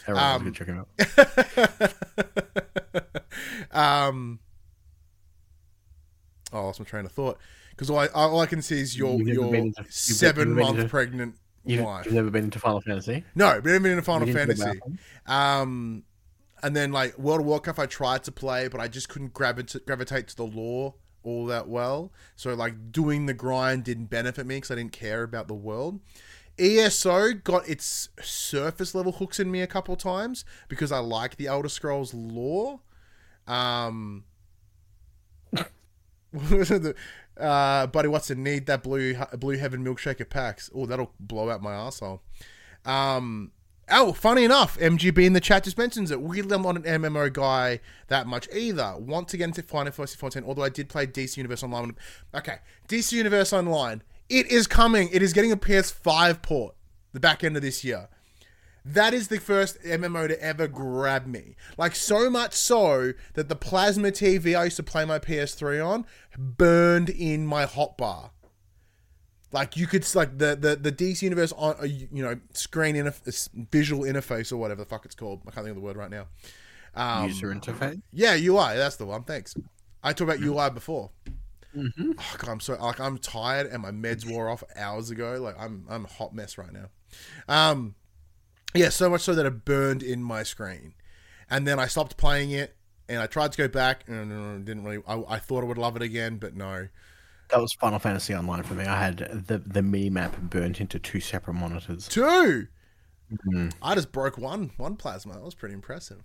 [0.06, 0.88] Everyone um, loves good Milk.
[3.72, 4.38] um.
[6.52, 7.38] Oh, I lost my train of thought
[7.70, 12.14] because all I, all I can see is your your seven month pregnant You've, you've,
[12.14, 13.24] never been into Final Fantasy?
[13.34, 14.80] No, never been into Final Fantasy.
[15.26, 16.04] Um,
[16.62, 19.86] and then like World of Warcraft, I tried to play, but I just couldn't gravitate
[19.86, 22.12] gravitate to the lore all that well.
[22.36, 26.00] So like doing the grind didn't benefit me because I didn't care about the world.
[26.58, 31.46] ESO got its surface level hooks in me a couple times because I like the
[31.46, 32.80] Elder Scrolls lore.
[33.46, 34.24] Um,
[37.36, 40.70] Uh, buddy, what's the need that blue blue heaven milkshake at PAX?
[40.74, 42.22] Oh, that'll blow out my asshole.
[42.84, 43.50] Um,
[43.90, 46.20] oh, funny enough, MGB in the chat just mentions it.
[46.20, 48.94] Weirdly, I'm not an MMO guy that much either.
[48.98, 51.96] Want to get into Final Fantasy 14, although I did play DC Universe Online.
[52.34, 54.02] Okay, DC Universe Online.
[54.28, 55.08] It is coming.
[55.12, 56.74] It is getting a PS5 port
[57.12, 58.08] the back end of this year.
[58.84, 61.56] That is the first MMO to ever grab me.
[61.78, 66.06] Like, so much so that the plasma TV I used to play my PS3 on
[66.36, 68.30] burned in my hotbar.
[69.52, 73.48] Like you could like the the the DC universe on uh, you know screen interface,
[73.70, 75.42] visual interface or whatever the fuck it's called.
[75.46, 76.26] I can't think of the word right now.
[76.96, 78.02] Um, User interface.
[78.12, 78.76] Yeah, UI.
[78.76, 79.22] That's the one.
[79.22, 79.54] Thanks.
[80.02, 81.10] I talked about UI before.
[81.76, 82.12] Mm-hmm.
[82.18, 85.38] Oh, God, I'm so like I'm tired and my meds wore off hours ago.
[85.40, 86.88] Like I'm I'm a hot mess right now.
[87.48, 87.94] Um,
[88.74, 90.94] yeah, so much so that it burned in my screen,
[91.50, 92.76] and then I stopped playing it,
[93.08, 95.02] and I tried to go back, and didn't really.
[95.06, 96.88] I, I thought I would love it again, but no.
[97.50, 98.84] That was Final Fantasy Online for me.
[98.84, 102.08] I had the the mini map burnt into two separate monitors.
[102.08, 102.68] Two.
[103.48, 103.72] Mm.
[103.82, 105.34] I just broke one one plasma.
[105.34, 106.22] That was pretty impressive.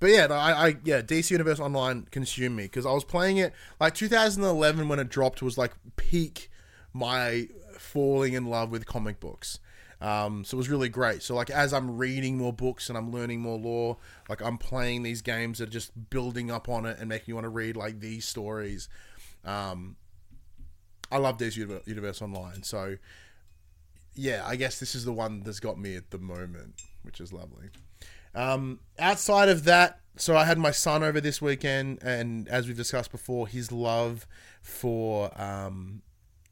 [0.00, 3.52] But yeah, I, I yeah, DC Universe Online consumed me because I was playing it
[3.80, 6.50] like 2011 when it dropped was like peak
[6.92, 9.58] my falling in love with comic books.
[10.00, 11.22] Um, so it was really great.
[11.22, 13.96] So like as I'm reading more books and I'm learning more lore,
[14.28, 17.34] like I'm playing these games that are just building up on it and making you
[17.34, 18.88] want to read like these stories.
[19.44, 19.96] Um,
[21.10, 21.56] I love DC
[21.86, 22.62] Universe Online.
[22.62, 22.96] So
[24.14, 27.32] yeah, I guess this is the one that's got me at the moment, which is
[27.32, 27.70] lovely.
[28.38, 32.76] Um, outside of that, so I had my son over this weekend, and as we've
[32.76, 34.28] discussed before, his love
[34.62, 36.02] for um,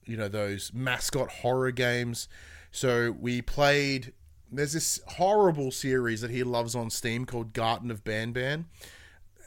[0.05, 2.29] you know those mascot horror games.
[2.73, 4.13] So we played.
[4.51, 8.65] There's this horrible series that he loves on Steam called Garten of Banban.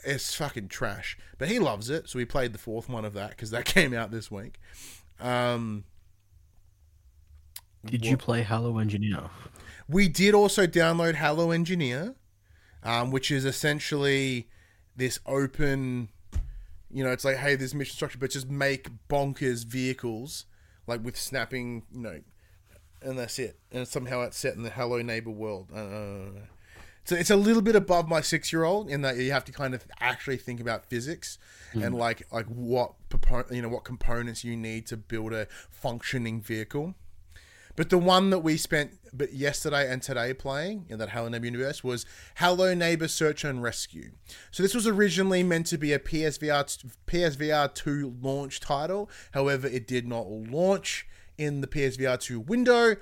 [0.05, 2.07] It's fucking trash, but he loves it.
[2.09, 4.61] So we played the fourth one of that because that came out this week.
[5.19, 5.83] Um,
[7.85, 9.29] did you play Hello Engineer?
[9.89, 12.15] We did also download Hello Engineer,
[12.83, 14.47] um, which is essentially
[14.95, 16.09] this open.
[16.91, 20.45] You know, it's like, hey, there's mission structure, but just make bonkers vehicles,
[20.87, 22.19] like with snapping, you know,
[23.01, 23.59] and that's it.
[23.71, 25.67] And somehow it's set in the Hello Neighbor world.
[25.73, 26.47] Uh,
[27.09, 29.51] so it's a little bit above my six year old in that you have to
[29.51, 31.39] kind of actually think about physics
[31.73, 31.83] mm.
[31.83, 32.93] and like like what
[33.49, 36.93] you know what components you need to build a functioning vehicle.
[37.79, 41.45] But the one that we spent but yesterday and today playing in that Hello Neighbor
[41.45, 44.11] universe was Hello Neighbor Search and Rescue.
[44.51, 49.09] So this was originally meant to be a PSVR PSVR 2 launch title.
[49.31, 52.97] However, it did not launch in the PSVR 2 window.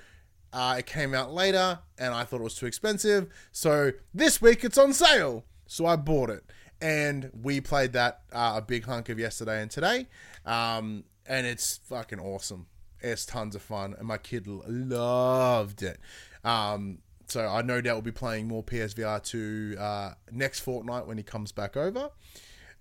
[0.54, 3.34] Uh, it came out later and I thought it was too expensive.
[3.52, 5.44] So this week it's on sale.
[5.66, 6.44] So I bought it.
[6.80, 10.06] And we played that uh, a big hunk of yesterday and today.
[10.46, 12.68] Um, and it's fucking awesome.
[13.02, 16.00] It's tons of fun, and my kid loved it.
[16.44, 21.18] Um, so I no doubt will be playing more PSVR 2 uh, next fortnight when
[21.18, 22.10] he comes back over.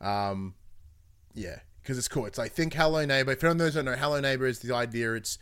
[0.00, 0.54] Um,
[1.34, 2.26] yeah, because it's cool.
[2.26, 3.32] It's like think Hello Neighbor.
[3.32, 5.14] If anyone don't know, Hello Neighbor is the idea.
[5.14, 5.38] It's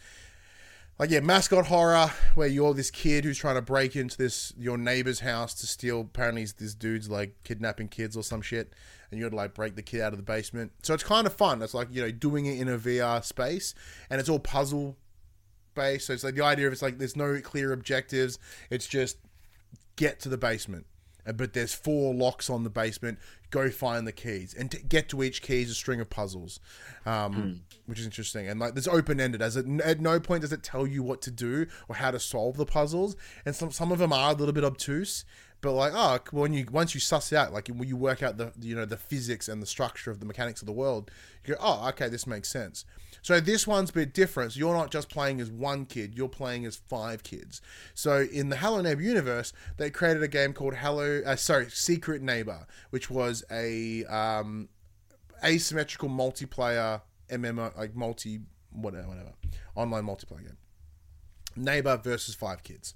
[0.99, 4.79] like yeah, mascot horror where you're this kid who's trying to break into this your
[4.79, 6.01] neighbor's house to steal.
[6.01, 8.73] Apparently, this dude's like kidnapping kids or some shit,
[9.15, 10.73] and you got to like break the kid out of the basement.
[10.83, 11.63] So it's kind of fun.
[11.63, 13.75] It's like you know doing it in a VR space,
[14.11, 14.97] and it's all puzzle
[15.75, 16.07] based.
[16.07, 18.39] So it's like the idea of it's like there's no clear objectives.
[18.71, 19.19] It's just
[19.97, 20.87] get to the basement
[21.33, 23.19] but there's four locks on the basement.
[23.51, 26.61] Go find the keys, and to get to each key is a string of puzzles,
[27.07, 27.61] um, mm.
[27.87, 28.49] which is interesting.
[28.49, 29.41] And like, there's open ended.
[29.41, 32.19] As it, at no point does it tell you what to do or how to
[32.19, 33.17] solve the puzzles.
[33.47, 35.25] And some some of them are a little bit obtuse,
[35.65, 38.37] but like, oh, when you once you suss it out, like when you work out
[38.37, 41.11] the you know the physics and the structure of the mechanics of the world,
[41.43, 42.85] you go, oh, okay, this makes sense.
[43.23, 44.53] So this one's a bit different.
[44.53, 47.63] So you're not just playing as one kid, you're playing as five kids.
[47.95, 52.21] So in the Hello Neighbor universe, they created a game called Hello, uh, sorry, Secret
[52.21, 54.69] Neighbor, which was a um,
[55.43, 57.01] asymmetrical multiplayer
[57.31, 59.33] MMO, like multi whatever, whatever,
[59.75, 60.59] online multiplayer game.
[61.57, 62.95] Neighbor versus five kids.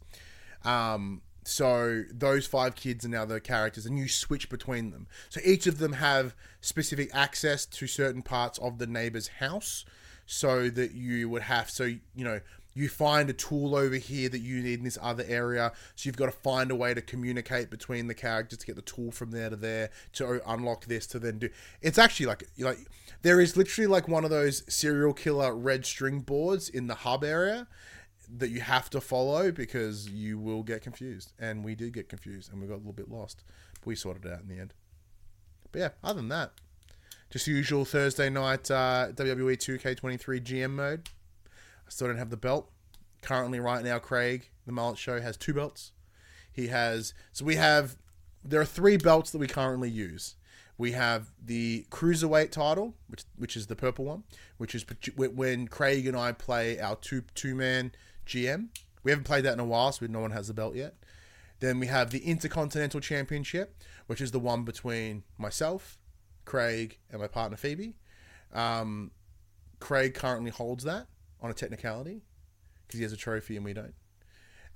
[0.66, 5.06] Um, so those five kids are now the characters, and you switch between them.
[5.28, 9.84] So each of them have specific access to certain parts of the neighbor's house
[10.26, 12.38] so that you would have so you know
[12.74, 16.18] you find a tool over here that you need in this other area so you've
[16.18, 19.30] got to find a way to communicate between the characters to get the tool from
[19.30, 21.48] there to there to unlock this to then do
[21.80, 22.78] it's actually like like
[23.22, 27.24] there is literally like one of those serial killer red string boards in the hub
[27.24, 27.66] area
[28.36, 32.52] that you have to follow because you will get confused and we did get confused
[32.52, 33.42] and we got a little bit lost
[33.74, 34.74] but we sorted it out in the end
[35.72, 36.52] but yeah other than that
[37.30, 41.10] just usual Thursday night uh, WWE 2K23 GM mode.
[41.46, 42.70] I still don't have the belt.
[43.20, 45.92] Currently, right now, Craig, the Mullet Show, has two belts.
[46.50, 47.12] He has.
[47.32, 47.96] So we have.
[48.42, 50.36] There are three belts that we currently use.
[50.78, 54.22] We have the cruiserweight title, which which is the purple one,
[54.56, 54.86] which is
[55.16, 57.92] when Craig and I play our two two man
[58.28, 58.68] GM.
[59.02, 60.94] We haven't played that in a while, so no one has the belt yet.
[61.60, 65.98] Then we have the Intercontinental Championship, which is the one between myself,
[66.44, 67.94] Craig, and my partner Phoebe.
[68.52, 69.10] Um,
[69.80, 71.06] Craig currently holds that
[71.40, 72.22] on a technicality
[72.86, 73.94] because he has a trophy and we don't.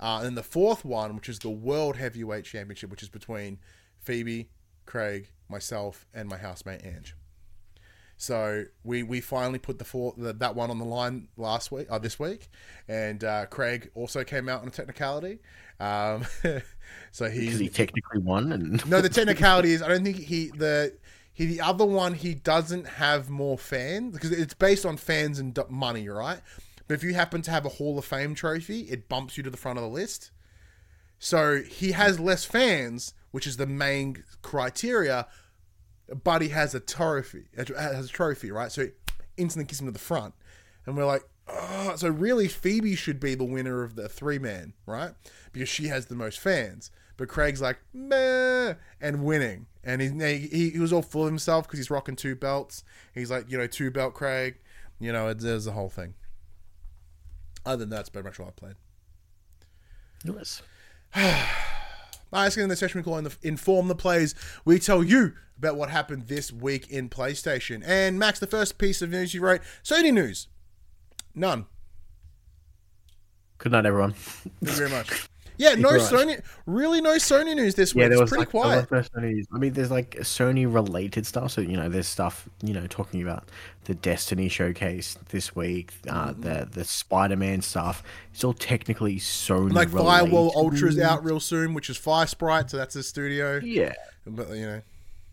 [0.01, 3.59] Uh, and then the fourth one, which is the World Heavyweight Championship, which is between
[4.01, 4.49] Phoebe,
[4.85, 7.15] Craig, myself, and my housemate Ange.
[8.17, 11.89] So we, we finally put the, four, the that one on the line last week,
[11.91, 12.49] uh, this week,
[12.87, 15.41] and uh, Craig also came out on a technicality.
[15.81, 16.25] Um,
[17.11, 20.49] so he because he technically won, and no, the technicality is I don't think he
[20.49, 20.95] the
[21.33, 25.59] He the other one he doesn't have more fans because it's based on fans and
[25.69, 26.41] money, right?
[26.87, 29.51] But if you happen to have a Hall of Fame trophy, it bumps you to
[29.51, 30.31] the front of the list.
[31.19, 35.27] So he has less fans, which is the main criteria,
[36.23, 37.45] but he has a trophy.
[37.57, 38.73] Has a trophy, right?
[38.73, 38.91] So he
[39.37, 40.35] instantly kicks him to the front,
[40.87, 44.75] and we're like, oh, so really Phoebe should be the winner of the three man,
[44.87, 45.13] right?
[45.53, 46.91] Because she has the most fans.
[47.17, 49.67] But Craig's like, meh, and winning.
[49.85, 50.09] And he,
[50.49, 52.85] he, he was all full of himself because he's rocking two belts.
[53.15, 54.59] He's like, you know, two belt Craig.
[54.99, 56.15] You know, there's the whole thing.
[57.67, 58.77] Other than that, it's very much what I played.
[62.33, 62.47] Yes.
[62.47, 65.77] Asking in the session we call in the, Inform the Players, we tell you about
[65.77, 67.83] what happened this week in PlayStation.
[67.85, 70.49] And Max, the first piece of news you wrote Sony news.
[71.35, 71.67] None.
[73.59, 74.13] Good night, everyone.
[74.13, 75.29] Thank you very much.
[75.57, 76.43] Yeah, no Sony.
[76.67, 78.03] Really, no Sony news this week.
[78.03, 78.91] Yeah, there was pretty like, quiet.
[78.91, 81.53] no Sony I mean, there's like Sony related stuff.
[81.53, 83.49] So you know, there's stuff you know talking about
[83.85, 86.41] the Destiny showcase this week, uh, mm-hmm.
[86.43, 88.03] the the Spider Man stuff.
[88.33, 89.73] It's all technically Sony.
[89.73, 93.61] Like Firewall Ultra's out real soon, which is Firesprite, so that's a studio.
[93.63, 93.95] Yeah,
[94.27, 94.83] but you know.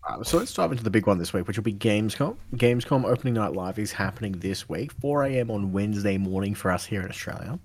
[0.07, 2.37] Uh, so let's dive into the big one this week, which will be Gamescom.
[2.55, 5.51] Gamescom opening night live is happening this week, 4 a.m.
[5.51, 7.59] on Wednesday morning for us here in Australia.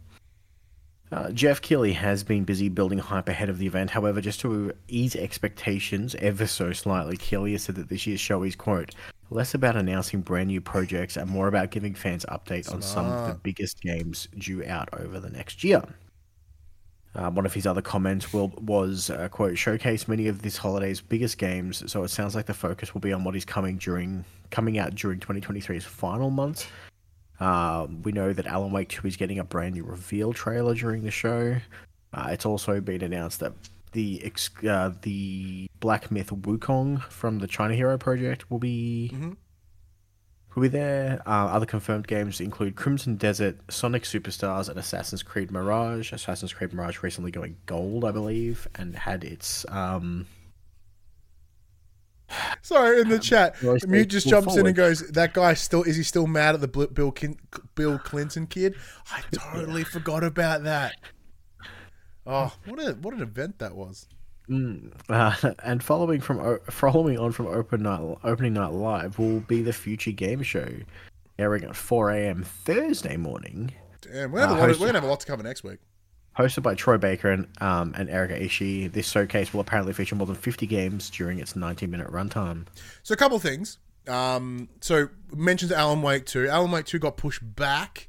[1.15, 3.91] Uh, Geoff Keighley has been busy building hype ahead of the event.
[3.91, 8.43] However, just to ease expectations ever so slightly, Keighley has said that this year's show
[8.43, 8.97] is, quote,
[9.31, 13.29] less about announcing brand new projects and more about giving fans updates on some of
[13.29, 15.85] the biggest games due out over the next year.
[17.15, 21.01] Uh, one of his other comments will, was, uh, quote, showcase many of this holiday's
[21.01, 24.25] biggest games, so it sounds like the focus will be on what is coming during
[24.51, 26.67] coming out during 2023's final months
[27.41, 31.03] uh, we know that Alan Wake 2 is getting a brand new reveal trailer during
[31.03, 31.57] the show.
[32.13, 33.53] Uh, it's also been announced that
[33.93, 34.33] the
[34.69, 39.33] uh, the Black Myth Wukong from the China Hero project will be mm-hmm.
[40.55, 41.23] will be there.
[41.27, 46.13] Uh, other confirmed games include Crimson Desert, Sonic Superstars, and Assassin's Creed Mirage.
[46.13, 50.27] Assassin's Creed Mirage recently going gold, I believe, and had its um,
[52.63, 54.61] Sorry, in the chat, Mute just jumps forward.
[54.61, 57.13] in and goes, "That guy still is he still mad at the Bill
[57.75, 58.75] Bill Clinton kid?"
[59.11, 60.95] I totally forgot about that.
[62.27, 64.09] Oh, what a what an event that was!
[64.49, 64.93] Mm.
[65.09, 69.73] Uh, and following from following on from open night opening night live will be the
[69.73, 70.69] future game show,
[71.39, 72.43] airing at four a.m.
[72.43, 73.73] Thursday morning.
[74.01, 75.79] Damn, we're gonna, uh, we're gonna have a lot to cover next week.
[76.37, 80.27] Hosted by Troy Baker and, um, and Erika Ishii, this showcase will apparently feature more
[80.27, 82.67] than 50 games during its 90 minute runtime.
[83.03, 83.79] So, a couple things.
[84.09, 86.49] Um, so, mentions Alan Wake 2.
[86.49, 88.09] Alan Wake 2 got pushed back.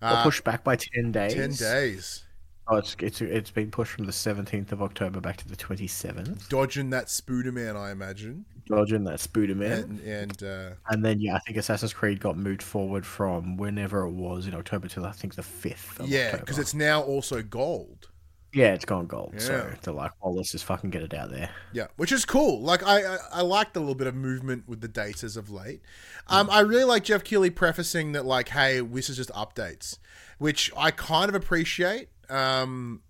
[0.00, 1.34] Uh, pushed back by 10 days.
[1.34, 2.24] 10 days.
[2.68, 6.48] Oh, it's, it's it's been pushed from the 17th of October back to the 27th.
[6.48, 8.44] Dodging that Spooderman, I imagine.
[8.66, 9.84] Dodging that Spooderman.
[9.84, 14.02] And and, uh, and then yeah, I think Assassin's Creed got moved forward from whenever
[14.02, 16.06] it was in October to I think the 5th.
[16.06, 18.08] yeah, because it's now also gold.
[18.52, 19.32] Yeah, it's gone gold.
[19.34, 19.40] Yeah.
[19.40, 21.50] So they're like, well, let's just fucking get it out there.
[21.74, 22.62] Yeah, which is cool.
[22.62, 25.50] Like, I I, I liked a little bit of movement with the dates as of
[25.50, 25.82] late.
[26.26, 26.52] Um, mm.
[26.52, 29.98] I really like Geoff Keighley prefacing that, like, hey, this is just updates,
[30.38, 32.08] which I kind of appreciate.
[32.30, 33.02] Um,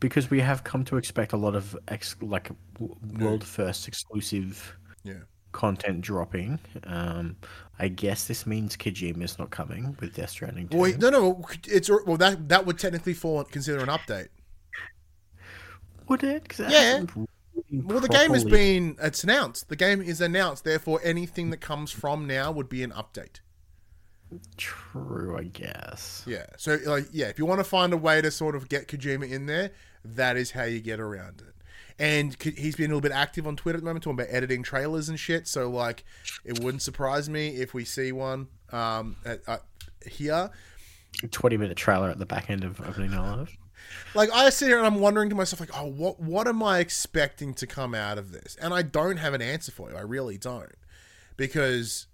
[0.00, 2.50] because we have come to expect a lot of ex- like
[3.18, 5.14] world first exclusive yeah.
[5.52, 6.58] content dropping.
[6.84, 7.36] Um,
[7.78, 10.68] I guess this means Kojima's not coming with Death Stranding.
[10.68, 10.76] 2.
[10.76, 14.28] Well, no, no, it's well that that would technically fall consider an update.
[16.08, 16.58] Would it?
[16.58, 17.04] yeah.
[17.70, 19.68] well, the game has been it's announced.
[19.68, 20.64] The game is announced.
[20.64, 23.40] Therefore, anything that comes from now would be an update.
[24.56, 26.24] True, I guess.
[26.26, 26.46] Yeah.
[26.56, 29.30] So, like, yeah, if you want to find a way to sort of get Kojima
[29.30, 29.70] in there,
[30.04, 31.54] that is how you get around it.
[32.00, 34.62] And he's been a little bit active on Twitter at the moment, talking about editing
[34.62, 35.48] trailers and shit.
[35.48, 36.04] So, like,
[36.44, 39.62] it wouldn't surprise me if we see one um, at, at
[40.06, 40.50] here.
[41.30, 43.56] Twenty minute trailer at the back end of opening live.
[44.14, 46.80] Like I sit here and I'm wondering to myself, like, oh, what what am I
[46.80, 48.56] expecting to come out of this?
[48.60, 49.96] And I don't have an answer for you.
[49.96, 50.74] I really don't,
[51.36, 52.06] because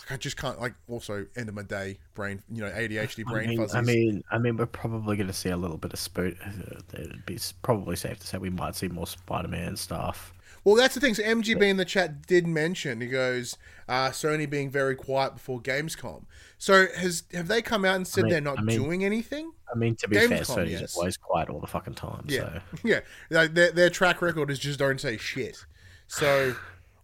[0.00, 3.46] like I just can't like also end of my day brain you know ADHD brain
[3.46, 3.74] I mean, fuzzies.
[3.74, 6.36] I mean, I mean, we're probably going to see a little bit of spoot.
[6.44, 10.32] Uh, it'd be probably safe to say we might see more Spider-Man stuff.
[10.64, 11.14] Well, that's the thing.
[11.14, 13.56] So MGB in the chat did mention he goes
[13.88, 16.24] uh, Sony being very quiet before Gamescom.
[16.58, 19.04] So has have they come out and said I mean, they're not I mean, doing
[19.04, 19.52] anything?
[19.72, 20.96] I mean, to be Gamescom, fair, Sony's yes.
[20.96, 22.24] always quiet all the fucking time.
[22.28, 22.78] Yeah, so.
[22.84, 23.00] yeah.
[23.30, 25.64] Their, their track record is just don't say shit.
[26.08, 26.54] So,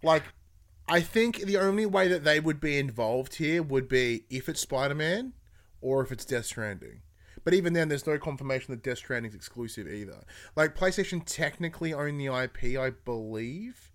[0.03, 0.25] like,
[0.89, 4.61] I think the only way that they would be involved here would be if it's
[4.61, 5.33] Spider Man
[5.81, 7.03] or if it's Death Stranding.
[7.45, 10.25] But even then, there's no confirmation that Death Stranding is exclusive either.
[10.57, 13.93] Like PlayStation technically own the IP, I believe.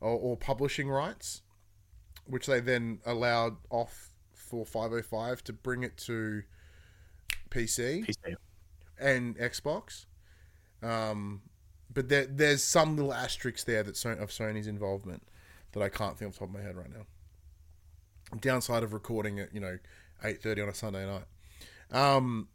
[0.00, 1.42] or, or publishing rights,
[2.26, 6.42] which they then allowed off for 505 to bring it to
[7.50, 8.34] PC PC.
[8.98, 10.06] and Xbox.
[10.82, 11.42] Um,
[11.92, 15.22] but there, there's some little asterisks there that of Sony's involvement
[15.72, 17.06] that I can't think off the top of my head right now.
[18.40, 19.78] Downside of recording at you know
[20.24, 21.24] eight thirty on a Sunday night.
[21.90, 22.48] Um,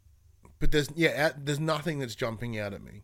[0.58, 3.02] but there's yeah, there's nothing that's jumping out at me.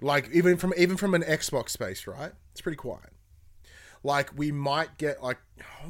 [0.00, 2.32] Like even from even from an Xbox space, right?
[2.52, 3.10] It's pretty quiet.
[4.02, 5.38] Like we might get like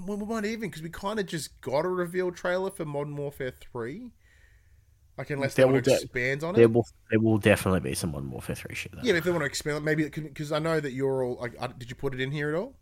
[0.06, 3.52] we might even because we kind of just got a reveal trailer for Modern Warfare
[3.72, 4.10] Three.
[5.16, 6.58] Like unless they There want to de- expand on it.
[6.58, 8.92] There will there will definitely be some Modern Warfare three shit.
[8.92, 9.02] Though.
[9.02, 11.68] Yeah, if they want to expand, maybe because I know that you're all like, uh,
[11.68, 12.74] did you put it in here at all?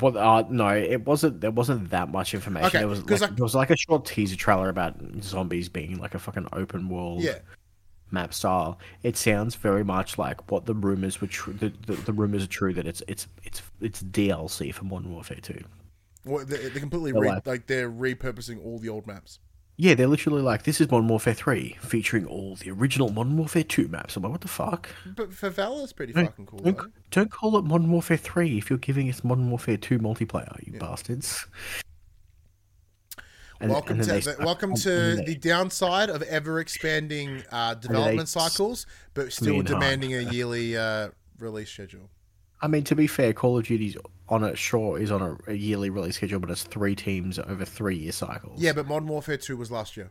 [0.00, 1.40] Well, uh, no, it wasn't.
[1.40, 2.66] There wasn't that much information.
[2.68, 5.98] Okay, there was like, I- there was like a short teaser trailer about zombies being
[5.98, 7.38] like a fucking open world Yeah,
[8.12, 8.78] map style.
[9.02, 11.54] It sounds very much like what the rumors were true.
[11.54, 15.38] The, the, the rumors are true that it's it's it's it's DLC for Modern Warfare
[15.42, 15.64] Two.
[16.24, 19.40] well, they, they completely They're re- like- like they're repurposing all the old maps.
[19.80, 23.62] Yeah, they're literally like, this is Modern Warfare Three, featuring all the original Modern Warfare
[23.64, 24.14] Two maps.
[24.14, 24.90] I'm like, what the fuck?
[25.06, 26.58] But for Valor's pretty Don't- fucking cool.
[26.58, 26.86] Don't, Though.
[27.10, 30.78] don't call it Modern Warfare 3 if you're giving us Modern Warfare 2 multiplayer, you
[30.78, 31.46] bastards.
[33.58, 38.84] And- welcome and to the, welcome to the downside of ever expanding uh, development cycles,
[39.14, 39.66] but still hard.
[39.66, 41.08] demanding a yearly uh,
[41.38, 42.10] release schedule.
[42.60, 43.96] I mean, to be fair, Call of Duty's
[44.30, 47.64] on a sure is on a, a yearly release schedule, but it's three teams over
[47.64, 48.60] three year cycles.
[48.60, 50.10] Yeah, but Modern Warfare Two was last year.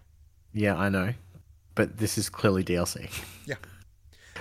[0.54, 1.14] yeah, I know,
[1.76, 3.10] but this is clearly DLC.
[3.46, 3.56] Yeah.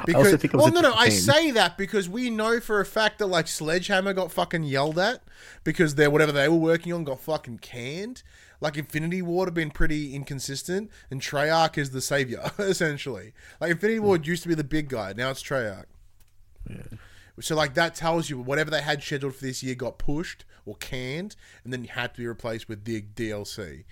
[0.00, 2.60] I Because also think it was well, no, no, I say that because we know
[2.60, 5.22] for a fact that like Sledgehammer got fucking yelled at
[5.64, 8.22] because they whatever they were working on got fucking canned.
[8.60, 13.32] Like Infinity Ward have been pretty inconsistent, and Treyarch is the savior essentially.
[13.60, 14.04] Like Infinity hmm.
[14.04, 15.86] Ward used to be the big guy, now it's Treyarch.
[17.40, 20.76] So like that tells you whatever they had scheduled for this year got pushed or
[20.76, 23.84] canned, and then you had to be replaced with the DLC.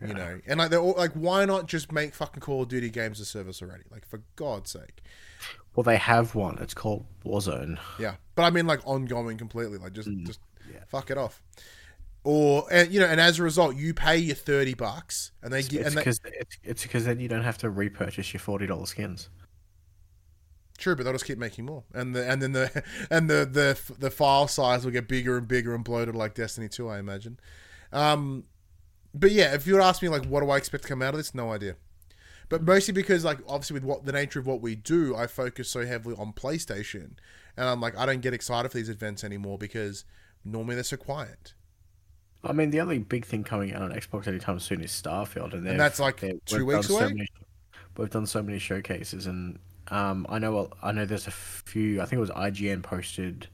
[0.00, 2.88] You know, and like they're all, like, why not just make fucking Call of Duty
[2.88, 3.82] games a service already?
[3.90, 5.02] Like for God's sake.
[5.74, 6.56] Well, they have one.
[6.60, 7.78] It's called Warzone.
[7.98, 10.24] Yeah, but I mean like ongoing completely, like just Mm.
[10.24, 10.38] just
[10.86, 11.42] fuck it off.
[12.22, 15.62] Or and you know, and as a result, you pay your thirty bucks, and they
[15.62, 18.90] get It's because it's, it's because then you don't have to repurchase your forty dollars
[18.90, 19.30] skins.
[20.78, 23.78] True, but they'll just keep making more, and the and then the and the the
[23.98, 27.38] the file size will get bigger and bigger and bloated like Destiny Two, I imagine.
[27.92, 28.44] Um,
[29.14, 31.14] but yeah, if you would ask me like, what do I expect to come out
[31.14, 31.34] of this?
[31.34, 31.76] No idea.
[32.48, 35.68] But mostly because like obviously with what the nature of what we do, I focus
[35.68, 37.12] so heavily on PlayStation,
[37.56, 40.04] and I'm like I don't get excited for these events anymore because
[40.44, 41.52] normally they're so quiet.
[42.44, 45.66] I mean, the only big thing coming out on Xbox anytime soon is Starfield, and,
[45.66, 47.12] they've- that's like two weeks done so away?
[47.14, 47.28] many-
[47.96, 49.58] we've done so many showcases, and
[49.90, 52.00] um, I know I know there's a few.
[52.00, 53.48] I think it was IGN posted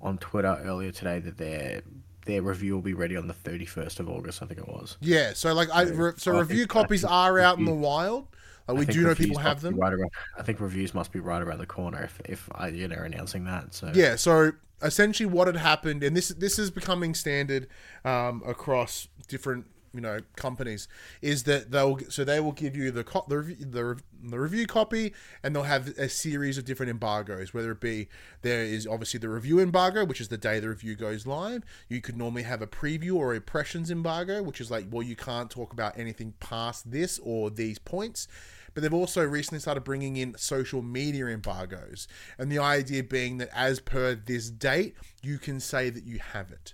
[0.00, 1.82] on Twitter earlier today that their
[2.26, 4.42] their review will be ready on the 31st of August.
[4.42, 4.96] I think it was.
[5.00, 8.28] Yeah, so like I re- so I review copies are out in the wild.
[8.68, 9.76] Like we do know people have them.
[9.76, 13.04] Right around, I think reviews must be right around the corner if if IGN are
[13.04, 13.74] announcing that.
[13.74, 14.52] So Yeah, so
[14.82, 17.68] essentially what had happened, and this this is becoming standard
[18.04, 20.88] um, across different you know companies,
[21.20, 25.12] is that they'll so they will give you the co- the, the the review copy,
[25.42, 27.52] and they'll have a series of different embargoes.
[27.52, 28.08] Whether it be
[28.42, 31.62] there is obviously the review embargo, which is the day the review goes live.
[31.88, 35.50] You could normally have a preview or impressions embargo, which is like well you can't
[35.50, 38.28] talk about anything past this or these points.
[38.74, 42.08] But they've also recently started bringing in social media embargoes.
[42.38, 46.50] And the idea being that as per this date, you can say that you have
[46.50, 46.72] it.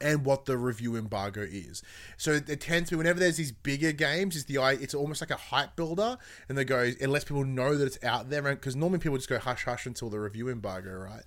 [0.00, 1.82] And what the review embargo is,
[2.16, 5.20] so it, it tends to be whenever there's these bigger games, is the it's almost
[5.20, 8.74] like a hype builder, and they go unless people know that it's out there, because
[8.74, 11.22] normally people just go hush hush until the review embargo, right?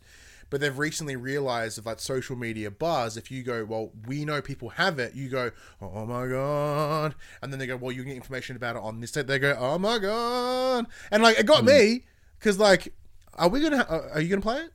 [0.50, 3.18] But they've recently realized of like social media buzz.
[3.18, 5.16] If you go, well, we know people have it.
[5.16, 5.52] You go,
[5.82, 9.12] oh my god, and then they go, well, you get information about it on this
[9.12, 9.28] date.
[9.28, 11.68] They go, oh my god, and like it got hmm.
[11.68, 12.06] me
[12.40, 12.94] because like,
[13.36, 13.84] are we gonna?
[13.84, 14.72] Ha- are you gonna play it?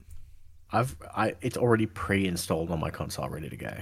[0.72, 3.72] I've I it's already pre-installed on my console, ready to go.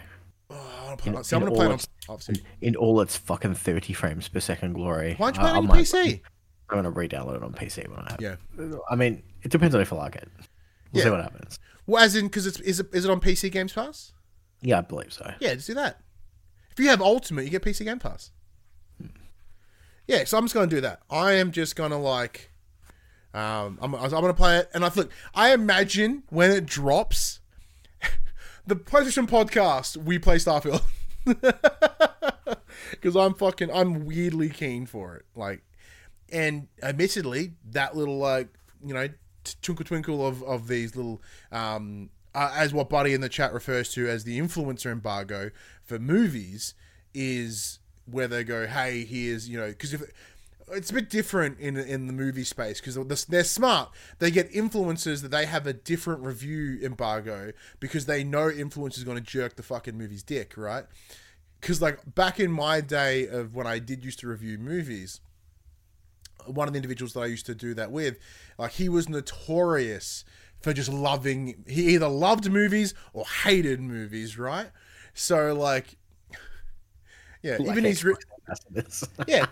[0.51, 1.79] Oh, I wanna play on- In- see, I'm gonna play it on.
[2.09, 5.15] Obviously, In all its fucking 30 frames per second glory.
[5.19, 6.23] why don't you I- play it on might- PC?
[6.71, 8.21] I'm gonna re-download it on PC when I have.
[8.21, 8.37] Yeah.
[8.91, 10.29] I mean, it depends on if I like it.
[10.93, 11.59] We'll see what happens.
[11.87, 14.13] Well, as in, because it's is it is it on PC Games Pass?
[14.61, 15.33] Yeah, I believe so.
[15.41, 16.01] Yeah, just do that.
[16.71, 18.31] If you have Ultimate, you get PC Game Pass.
[19.01, 19.09] Hmm.
[20.07, 21.01] Yeah, so I'm just gonna do that.
[21.11, 22.51] I am just gonna like,
[23.35, 25.11] um, I'm I'm gonna play it, and I look.
[25.35, 27.41] I imagine when it drops,
[28.67, 30.83] the PlayStation podcast, we play Starfield
[32.91, 35.27] because I'm fucking I'm weirdly keen for it.
[35.37, 35.63] Like,
[36.33, 38.49] and admittedly, that little like
[38.85, 39.09] you know
[39.63, 41.23] twinkle twinkle of of these little
[41.53, 45.51] um uh, as what Buddy in the chat refers to as the influencer embargo
[45.83, 46.75] for movies
[47.15, 50.03] is where they go, hey, here's you know because if
[50.73, 53.91] it's a bit different in in the movie space because they're smart.
[54.19, 59.07] They get influencers that they have a different review embargo because they know influencers are
[59.07, 60.85] going to jerk the fucking movie's dick, right?
[61.61, 65.21] Because like back in my day of when I did used to review movies,
[66.47, 68.19] one of the individuals that I used to do that with,
[68.59, 70.25] like he was notorious
[70.61, 71.65] for just loving.
[71.67, 74.71] He either loved movies or hated movies, right?
[75.15, 75.97] So like,
[77.43, 78.15] yeah, Like even his re-
[79.27, 79.47] yeah.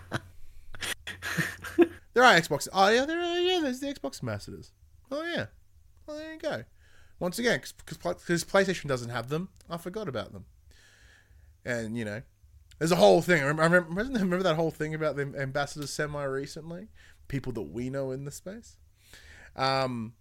[2.15, 2.69] there are Xbox.
[2.73, 3.39] Oh yeah, there are.
[3.39, 4.73] Yeah, there's the Xbox ambassadors.
[5.11, 5.47] Oh yeah.
[6.07, 6.65] Well, there you go.
[7.19, 10.45] Once again, because PlayStation doesn't have them, I forgot about them.
[11.65, 12.23] And you know,
[12.79, 13.43] there's a whole thing.
[13.43, 16.89] I remember, remember, that whole thing about the ambassadors semi recently,
[17.29, 18.77] people that we know in the space.
[19.55, 20.13] Um,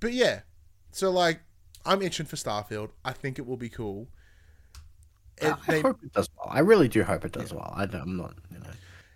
[0.00, 0.40] but yeah,
[0.92, 1.40] so like,
[1.84, 2.90] I'm itching for Starfield.
[3.04, 4.08] I think it will be cool.
[5.38, 6.48] It, I they- hope it does well.
[6.50, 7.72] I really do hope it does well.
[7.76, 8.70] I, am not, you know.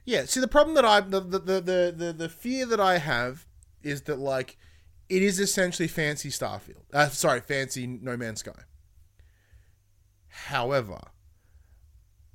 [0.05, 2.99] Yeah, see the problem that I the the, the the the the fear that I
[2.99, 3.47] have
[3.83, 4.57] is that like
[5.09, 6.85] it is essentially fancy Starfield.
[6.93, 8.63] Uh, sorry, fancy No Man's Sky.
[10.29, 10.99] However,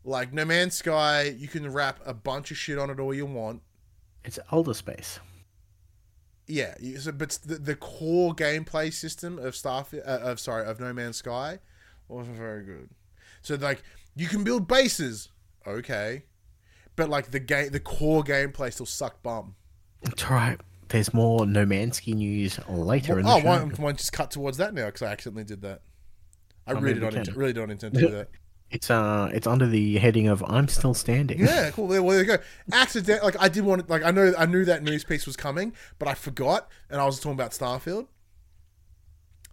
[0.03, 3.25] like No Man's Sky, you can wrap a bunch of shit on it all you
[3.25, 3.61] want.
[4.23, 5.19] It's older space.
[6.45, 10.93] Yeah, so, but the, the core gameplay system of Starfield, uh, of sorry, of No
[10.93, 11.59] Man's Sky,
[12.07, 12.89] wasn't very good.
[13.41, 13.83] So like,
[14.15, 15.29] you can build bases,
[15.65, 16.23] okay,
[16.97, 19.55] but like the game, the core gameplay still sucked bum.
[20.01, 20.59] It's alright.
[20.89, 23.45] There's more No Man's Sky news later in the oh, show.
[23.45, 24.87] why, why don't just cut towards that now?
[24.87, 25.81] Because I accidentally did that.
[26.65, 28.29] I Oh, really don't, really don't intend to do that.
[28.69, 31.87] It's uh, it's under the heading of "I'm still standing." Yeah, cool.
[31.87, 32.43] There, well, there you go.
[32.73, 33.23] Accident.
[33.23, 33.89] Like I did want.
[33.89, 34.33] Like I know.
[34.37, 37.51] I knew that news piece was coming, but I forgot, and I was talking about
[37.51, 38.07] Starfield.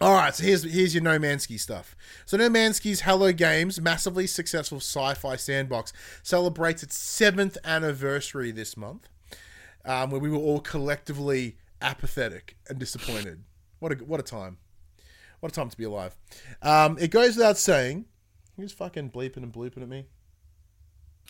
[0.01, 1.97] All right, so here's here's your No Man's Sky stuff.
[2.27, 5.93] So No Man's Sky's Hello Games, massively successful sci-fi sandbox,
[6.23, 9.09] celebrates its seventh anniversary this month,
[9.85, 13.45] um, where we were all collectively apathetic and disappointed.
[13.79, 14.59] What a what a time!
[15.41, 16.17] What a time to be alive.
[16.63, 18.07] Um, it goes without saying.
[18.57, 20.07] Who's fucking bleeping and blooping at me?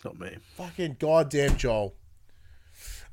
[0.03, 0.37] Not me.
[0.55, 1.95] Fucking goddamn Joel.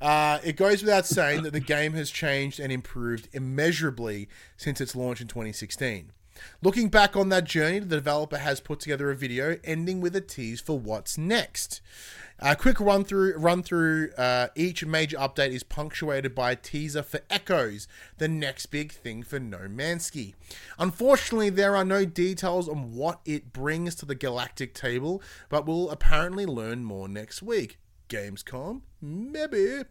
[0.03, 4.27] Uh, it goes without saying that the game has changed and improved immeasurably
[4.57, 6.11] since its launch in 2016.
[6.61, 10.19] Looking back on that journey, the developer has put together a video ending with a
[10.19, 11.79] tease for what's next.
[12.39, 17.01] A quick run through run through uh, each major update is punctuated by a teaser
[17.01, 17.87] for Echoes,
[18.17, 20.33] the next big thing for No Man's Sky.
[20.77, 25.89] Unfortunately, there are no details on what it brings to the galactic table, but we'll
[25.89, 27.77] apparently learn more next week.
[28.09, 29.83] Gamescom, maybe.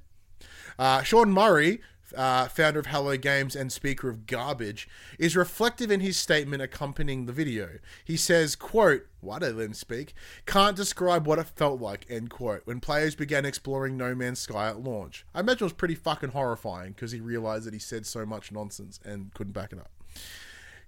[0.78, 1.80] Uh, Sean Murray,
[2.16, 4.88] uh, founder of Hello Games and speaker of Garbage,
[5.18, 7.78] is reflective in his statement accompanying the video.
[8.04, 10.14] He says, quote, why I let speak?
[10.46, 14.68] Can't describe what it felt like, end quote, when players began exploring No Man's Sky
[14.68, 15.24] at launch.
[15.34, 18.50] I imagine it was pretty fucking horrifying because he realized that he said so much
[18.50, 19.90] nonsense and couldn't back it up.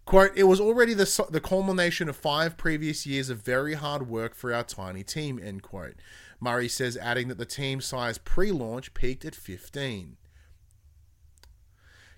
[0.05, 4.35] Quote, it was already the, the culmination of five previous years of very hard work
[4.35, 5.95] for our tiny team, end quote.
[6.41, 10.17] Murray says, adding that the team size pre launch peaked at 15.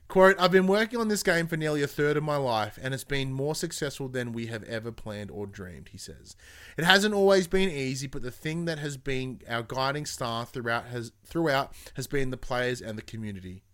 [0.09, 2.95] Quote, I've been working on this game for nearly a third of my life, and
[2.95, 6.37] it's been more successful than we have ever planned or dreamed, he says.
[6.79, 10.87] It hasn't always been easy, but the thing that has been our guiding star throughout
[10.87, 13.65] has throughout has been the players and the community.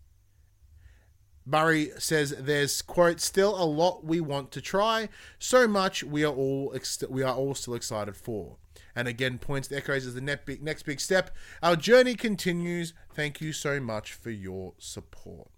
[1.45, 6.33] Murray says there's quote still a lot we want to try, so much we are
[6.33, 8.57] all ex- we are all still excited for.
[8.95, 11.35] And again, points to Echoes as the next big, next big step.
[11.63, 12.93] Our journey continues.
[13.15, 15.49] Thank you so much for your support.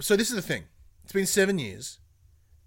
[0.00, 0.64] So this is the thing.
[1.04, 1.98] It's been seven years.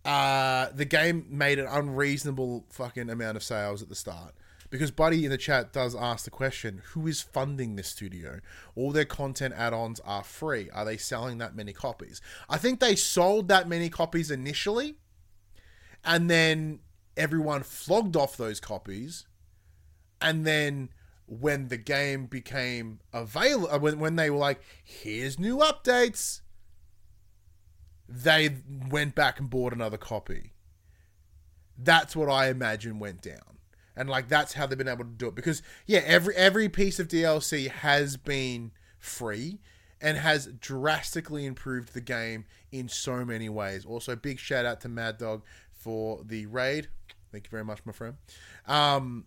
[0.04, 4.34] Uh, the game made an unreasonable fucking amount of sales at the start
[4.72, 8.40] because Buddy in the chat does ask the question: Who is funding this studio?
[8.76, 10.70] All their content add-ons are free.
[10.72, 12.20] Are they selling that many copies?
[12.50, 14.96] I think they sold that many copies initially,
[16.04, 16.80] and then
[17.18, 19.26] everyone flogged off those copies,
[20.20, 20.90] and then
[21.28, 26.42] when the game became available, uh, when when they were like, "Here's new updates,"
[28.08, 28.58] they
[28.90, 30.54] went back and bought another copy.
[31.78, 33.58] That's what I imagine went down.
[33.96, 37.00] And like that's how they've been able to do it because yeah, every every piece
[37.00, 39.60] of DLC has been free
[40.02, 43.86] and has drastically improved the game in so many ways.
[43.86, 46.88] Also, big shout out to Mad Dog for the raid.
[47.32, 48.16] Thank you very much, my friend.
[48.66, 49.26] Um,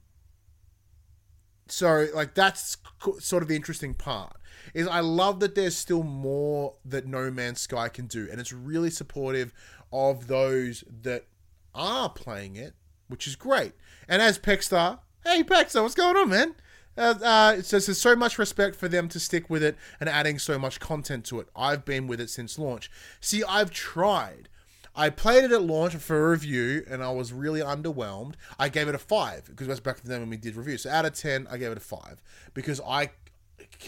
[1.68, 2.76] so like that's
[3.20, 4.36] sort of the interesting part
[4.74, 8.52] is I love that there's still more that No Man's Sky can do, and it's
[8.52, 9.52] really supportive
[9.92, 11.26] of those that
[11.74, 12.74] are playing it,
[13.08, 13.72] which is great.
[14.08, 16.54] And as Peckstar, hey Peckstar, what's going on, man?
[16.96, 20.08] Uh, uh, it says there's so much respect for them to stick with it and
[20.08, 21.48] adding so much content to it.
[21.56, 22.90] I've been with it since launch.
[23.20, 24.48] See, I've tried.
[24.96, 28.34] I played it at launch for a review and I was really underwhelmed.
[28.58, 30.82] I gave it a five because that's back then when we did reviews.
[30.82, 32.22] So out of ten, I gave it a five
[32.54, 33.10] because I,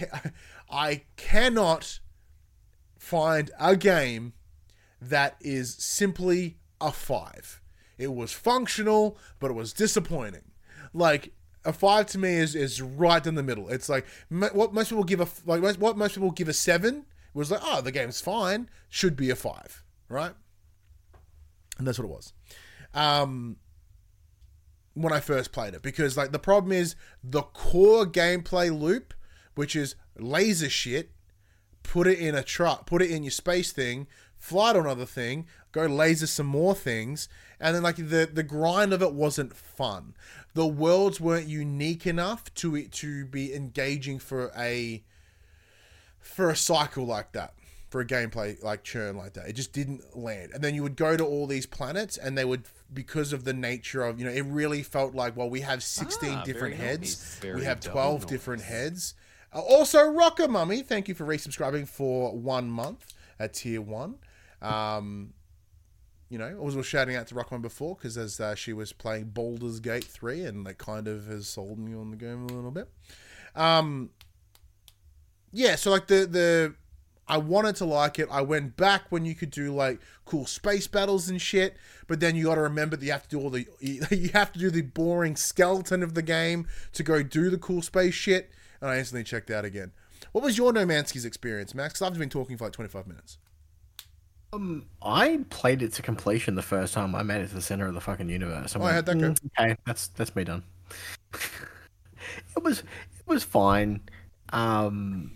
[0.70, 2.00] I cannot
[2.98, 4.32] find a game
[5.00, 7.60] that is simply a five.
[7.98, 10.52] It was functional, but it was disappointing.
[10.92, 11.32] Like
[11.64, 13.68] a five to me is is right in the middle.
[13.68, 17.50] It's like what most people give a like what most people give a seven was
[17.50, 20.32] like oh the game's fine should be a five right,
[21.78, 22.32] and that's what it was.
[22.94, 23.56] Um,
[24.94, 29.12] when I first played it because like the problem is the core gameplay loop,
[29.54, 31.10] which is laser shit,
[31.82, 34.06] put it in a truck, put it in your space thing,
[34.38, 37.28] fly to another thing, go laser some more things,
[37.60, 40.14] and then like the the grind of it wasn't fun.
[40.54, 45.04] The worlds weren't unique enough to it to be engaging for a
[46.18, 47.54] for a cycle like that.
[47.88, 50.50] For a gameplay like churn like that, it just didn't land.
[50.52, 53.52] And then you would go to all these planets, and they would, because of the
[53.52, 57.38] nature of, you know, it really felt like, well, we have sixteen Ah, different heads,
[57.42, 58.28] we have 12 noise.
[58.28, 59.14] different heads.
[59.54, 64.16] Uh, also, Rocker Mummy, thank you for resubscribing for one month at tier one.
[64.60, 65.32] Um,
[66.28, 69.26] you know, I was shouting out to Rockman before because as uh, she was playing
[69.26, 72.72] Baldur's Gate 3 and that kind of has sold me on the game a little
[72.72, 72.88] bit.
[73.54, 74.10] Um,
[75.52, 76.74] yeah, so like the, the,
[77.28, 78.28] I wanted to like it.
[78.30, 82.36] I went back when you could do like cool space battles and shit, but then
[82.36, 84.70] you got to remember that you have to do all the, you have to do
[84.70, 88.50] the boring skeleton of the game to go do the cool space shit.
[88.80, 89.92] And I instantly checked out again.
[90.32, 91.98] What was your No Man's Sky's experience, Max?
[91.98, 93.38] 'Cause I've been talking for like 25 minutes.
[94.52, 97.86] Um, I played it to completion the first time I made it to the center
[97.86, 98.74] of the fucking universe.
[98.76, 99.30] I'm Oh, how'd that go?
[99.32, 100.62] "Mm, Okay, that's that's me done.
[102.56, 104.00] it was it was fine.
[104.50, 105.32] Um,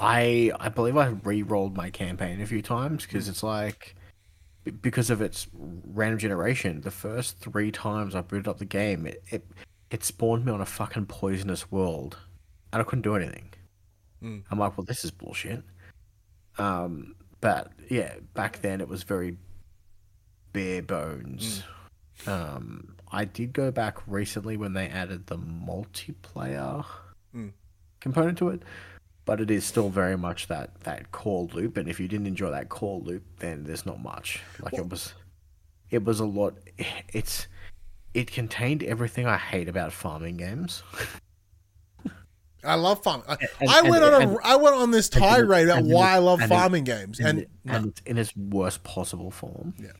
[0.00, 3.94] I I believe I re-rolled my campaign a few times because it's like
[4.80, 6.80] because of its random generation.
[6.80, 9.46] The first three times I booted up the game, it it,
[9.90, 12.16] it spawned me on a fucking poisonous world,
[12.72, 13.50] and I couldn't do anything.
[14.22, 14.42] Mm.
[14.50, 15.62] I'm like, well, this is bullshit.
[16.58, 19.36] Um, but yeah, back then it was very
[20.52, 21.62] bare bones.
[22.26, 26.84] Um, I did go back recently when they added the multiplayer
[27.34, 27.52] Mm.
[28.00, 28.62] component to it,
[29.30, 31.76] but it is still very much that that core loop.
[31.76, 34.40] And if you didn't enjoy that core loop, then there's not much.
[34.60, 35.14] Like it was,
[35.88, 36.54] it was a lot.
[37.12, 37.46] It's
[38.12, 40.82] it contained everything I hate about farming games.
[42.64, 43.24] I love farming.
[43.28, 46.10] I, And- I went and- on a and- I went on this tirade about why
[46.10, 49.74] I love farming games, and, and, and it's in its worst possible form.
[49.78, 49.92] Yeah.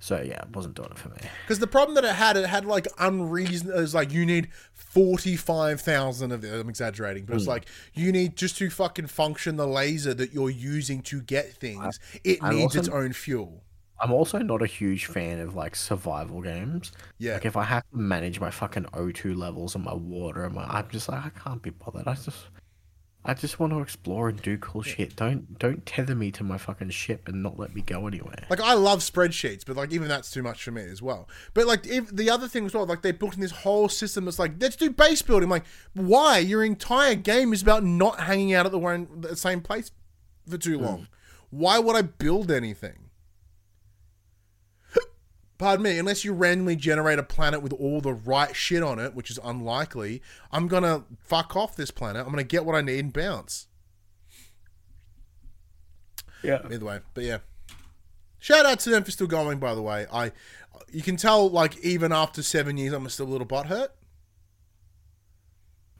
[0.00, 1.16] So yeah, it wasn't doing it for me.
[1.42, 3.70] because the problem that it had, it had like unreason.
[3.70, 6.52] It was like you need forty five thousand of it.
[6.52, 7.50] I'm exaggerating, but it's Hmm.
[7.50, 11.98] like you need just to fucking function the laser that you're using to get things.
[12.24, 13.64] It I'm needs also- its own fuel.
[14.00, 16.92] I'm also not a huge fan of like survival games.
[17.18, 17.32] Yeah.
[17.34, 20.62] Like if I have to manage my fucking O2 levels and my water and my,
[20.66, 22.06] I'm just like I can't be bothered.
[22.06, 22.46] I just,
[23.24, 25.16] I just want to explore and do cool shit.
[25.16, 28.46] Don't don't tether me to my fucking ship and not let me go anywhere.
[28.48, 31.28] Like I love spreadsheets, but like even that's too much for me as well.
[31.52, 34.24] But like if, the other thing as well, like they booked in this whole system
[34.24, 35.48] that's like let's do base building.
[35.48, 35.64] like
[35.94, 39.90] why your entire game is about not hanging out at the one the same place
[40.48, 40.82] for too mm.
[40.82, 41.08] long.
[41.50, 43.07] Why would I build anything?
[45.58, 49.14] Pardon me, unless you randomly generate a planet with all the right shit on it,
[49.14, 52.24] which is unlikely, I'm gonna fuck off this planet.
[52.24, 53.66] I'm gonna get what I need and bounce.
[56.44, 56.60] Yeah.
[56.70, 57.38] Either way, but yeah.
[58.38, 59.58] Shout out to them for still going.
[59.58, 60.30] By the way, I
[60.92, 63.88] you can tell like even after seven years, I'm still a little butthurt.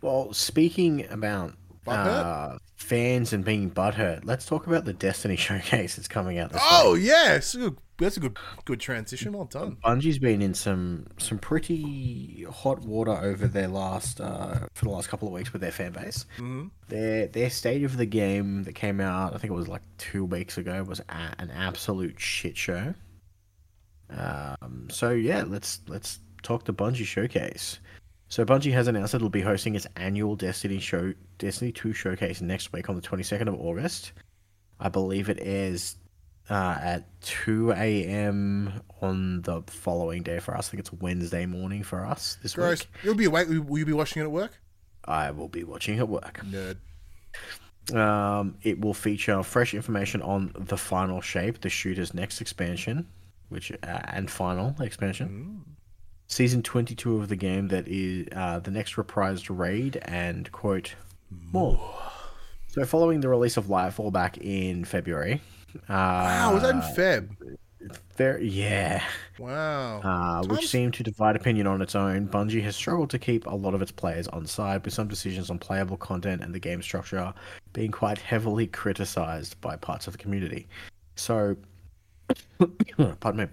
[0.01, 1.58] Well, speaking about Butthurt?
[1.91, 6.63] Uh, fans and being butthurt, let's talk about the Destiny showcase that's coming out this
[6.65, 7.05] Oh week.
[7.05, 7.57] yes,
[7.99, 9.33] that's a good good transition.
[9.33, 9.77] Well done.
[9.85, 15.09] Bungie's been in some some pretty hot water over their last uh, for the last
[15.09, 16.25] couple of weeks with their fan base.
[16.39, 16.71] Mhm.
[16.89, 20.25] Their their state of the game that came out, I think it was like two
[20.25, 22.95] weeks ago, was an absolute shit show.
[24.11, 27.81] Um, so yeah, let's let's talk the Bungie showcase.
[28.29, 32.41] So Bungie has announced that it'll be hosting its annual Destiny show, Destiny 2 showcase
[32.41, 34.13] next week on the 22nd of August.
[34.79, 35.97] I believe it airs
[36.51, 38.81] uh, at 2 a.m.
[39.01, 40.69] on the following day for us.
[40.69, 42.81] I think it's Wednesday morning for us this Gross.
[42.81, 42.89] week.
[43.03, 43.49] You'll be awake.
[43.49, 44.53] Will you be watching it at work?
[45.05, 46.41] I will be watching at work.
[46.45, 46.77] Nerd.
[47.97, 53.09] Um, it will feature fresh information on the final shape, the shooter's next expansion,
[53.49, 55.65] which uh, and final expansion.
[56.31, 60.95] Season 22 of the game that is uh, the next reprised raid and quote
[61.53, 61.81] more.
[62.69, 65.41] So following the release of Lightfall back in February,
[65.75, 67.31] uh, Wow, was that in Feb?
[68.17, 69.03] there, yeah,
[69.39, 70.01] Wow.
[70.03, 73.47] uh, which Times- seemed to divide opinion on its own, Bungie has struggled to keep
[73.47, 76.59] a lot of its players on side, with some decisions on playable content and the
[76.61, 77.33] game structure
[77.73, 80.69] being quite heavily criticized by parts of the community.
[81.17, 81.57] So,
[83.21, 83.47] pardon me,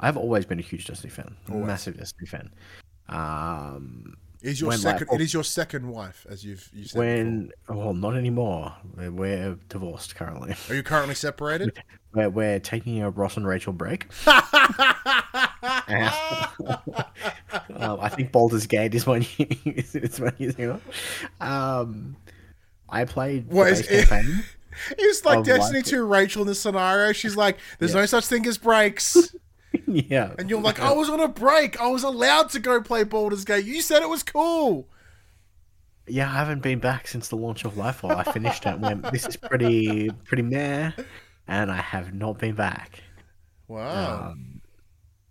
[0.00, 2.50] I've always been a huge Destiny fan, massive Destiny fan.
[3.08, 5.08] Um, is your second?
[5.08, 6.98] Lightfall- it is your second wife, as you've you said.
[6.98, 7.02] before.
[7.04, 8.74] when, well, not anymore.
[8.96, 10.54] We're, we're divorced currently.
[10.68, 11.78] Are you currently separated?
[12.12, 14.06] We're, we're taking a Ross and Rachel break.
[17.78, 20.80] Um, I think Baldur's Gate is one is, is using it.
[21.42, 22.16] Um,
[22.88, 24.44] I played What the is campaign.
[24.98, 27.12] It's like Of Destiny like- 2 Rachel in this scenario.
[27.12, 28.00] She's like, there's Yeah.
[28.00, 29.34] no such thing as breaks.
[29.86, 31.80] yeah, And you're like, I was on a break.
[31.80, 33.64] I was allowed to go play Baldur's Gate.
[33.64, 34.88] You said it was cool.
[36.06, 36.30] yeah.
[36.30, 38.14] I haven't been back since the launch of Lightfall.
[38.14, 38.70] I finished it.
[38.74, 40.92] and Went, this is pretty pretty meh,
[41.48, 43.02] and I have not been back.
[43.68, 44.30] Wow.
[44.30, 44.60] Um,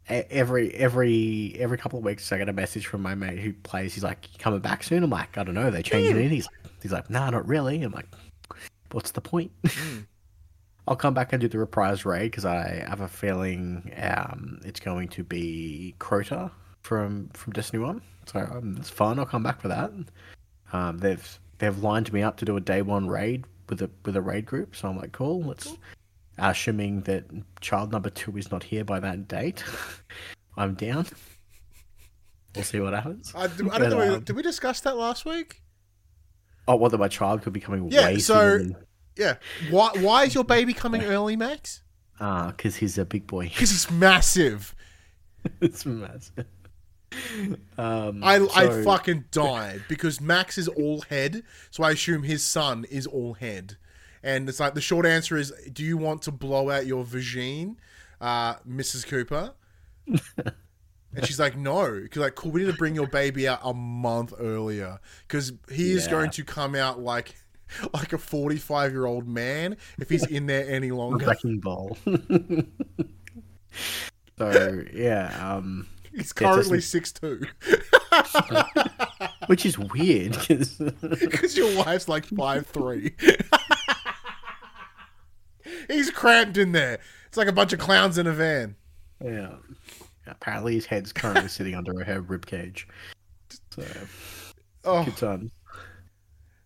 [0.07, 3.93] every every every couple of weeks, I get a message from my mate who plays.
[3.93, 5.71] He's like, "You coming back soon?" I'm like, "I don't know.
[5.71, 6.47] They changing it." He's
[6.81, 8.07] he's like, "Nah, not really." I'm like,
[8.95, 9.51] "What's the point?"
[10.87, 14.79] I'll come back and do the reprise raid because I have a feeling um, it's
[14.79, 18.01] going to be Crota from from Destiny One.
[18.25, 19.19] So um, it's fun.
[19.19, 19.91] I'll come back for that.
[20.71, 24.15] Um, they've they've lined me up to do a day one raid with a with
[24.15, 24.75] a raid group.
[24.75, 25.41] So I'm like, cool.
[25.43, 25.75] Let's
[26.37, 27.25] assuming that
[27.61, 29.63] child number two is not here by that date.
[30.57, 31.07] I'm down.
[32.55, 33.33] We'll see what happens.
[33.35, 33.97] I, do- I don't know.
[33.97, 35.61] But, um, Did we discuss that last week?
[36.67, 38.85] Oh, well, whether my child could be coming Yeah, way so- sooner
[39.15, 39.35] Yeah.
[39.69, 41.81] Why, why is your baby coming early, Max?
[42.19, 43.43] than because he's a big boy.
[43.53, 44.73] Because he's massive.
[45.61, 46.45] it's massive.
[47.77, 52.85] Um, I, I fucking died because Max is all head, so I assume his son
[52.89, 53.77] is all head.
[54.23, 57.75] And it's like the short answer is, do you want to blow out your vagine,
[58.19, 59.05] uh, Mrs.
[59.07, 59.53] Cooper?
[61.15, 61.99] And she's like, no.
[62.01, 65.91] Because like, cool, we need to bring your baby out a month earlier because he
[65.91, 66.11] is Yeah.
[66.11, 67.35] going to come out like
[67.93, 71.25] like a forty-five year old man if he's in there any longer.
[71.25, 71.97] wrecking ball.
[74.37, 77.41] so yeah, um, He's currently six two
[79.47, 80.75] which is weird because
[81.11, 83.11] because your wife's like five three.
[85.89, 86.99] He's cramped in there.
[87.27, 88.75] It's like a bunch of clowns in a van.
[89.23, 89.55] yeah,
[90.27, 92.87] apparently his head's currently sitting under her rib cage.
[93.71, 93.83] So
[94.83, 95.51] Oh good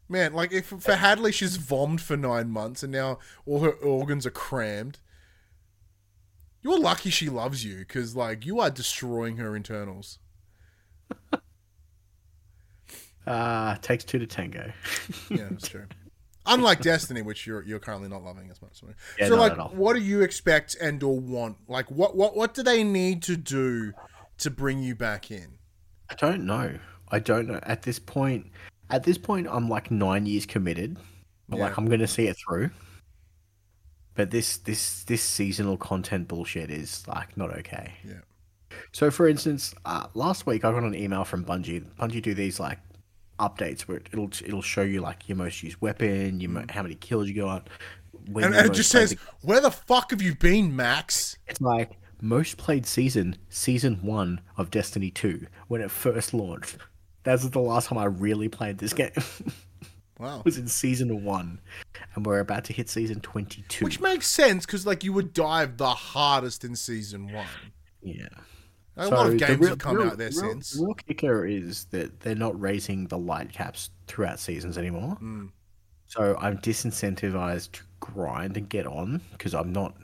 [0.07, 4.25] man, like if for Hadley, she's vommed for nine months and now all her organs
[4.25, 4.99] are crammed.
[6.61, 10.19] You're lucky she loves you because like you are destroying her internals.
[13.27, 14.71] Uh takes two to tango.
[15.29, 15.85] Yeah, that's true.
[16.49, 18.81] Unlike Destiny, which you're you're currently not loving as much.
[19.17, 21.57] Yeah, so, like, what do you expect and or want?
[21.67, 23.93] Like, what what what do they need to do
[24.39, 25.59] to bring you back in?
[26.09, 26.77] I don't know.
[27.09, 27.59] I don't know.
[27.63, 28.47] At this point,
[28.89, 30.97] at this point, I'm like nine years committed.
[31.49, 32.69] But like I'm gonna see it through.
[34.13, 37.93] But this this this seasonal content bullshit is like not okay.
[38.05, 38.19] Yeah.
[38.91, 41.83] So, for instance, uh, last week I got an email from Bungie.
[41.95, 42.79] Bungie do these like
[43.39, 46.95] updates where it'll it'll show you like your most used weapon, your mo- how many
[46.95, 47.67] kills you got.
[48.27, 51.61] When And, and it just says, the- "Where the fuck have you been, Max?" it's
[51.61, 56.77] like most played season, season one of Destiny Two when it first launched.
[57.23, 59.11] That's the last time I really played this game.
[60.19, 60.41] Wow.
[60.43, 61.61] was in season one,
[62.13, 63.85] and we're about to hit season twenty-two.
[63.85, 67.47] Which makes sense because like you would dive the hardest in season one.
[68.01, 68.27] yeah.
[68.99, 70.71] A lot of games real- have come real- out there real- since.
[70.71, 75.17] The real kicker is that they're not raising the light caps throughout seasons anymore.
[75.21, 75.51] Mm.
[76.07, 79.95] So I'm disincentivized to grind and get on because I'm not.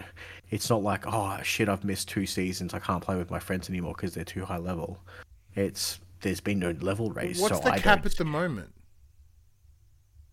[0.52, 2.74] It's not like oh shit, I've missed two seasons.
[2.74, 5.00] I can't play with my friends anymore because they're too high level.
[5.56, 7.40] It's there's been no level raise.
[7.40, 8.72] What's so the I cap don't, at the moment?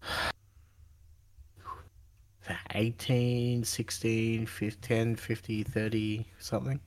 [2.75, 6.81] 18, 16, 15, 50, 30, something.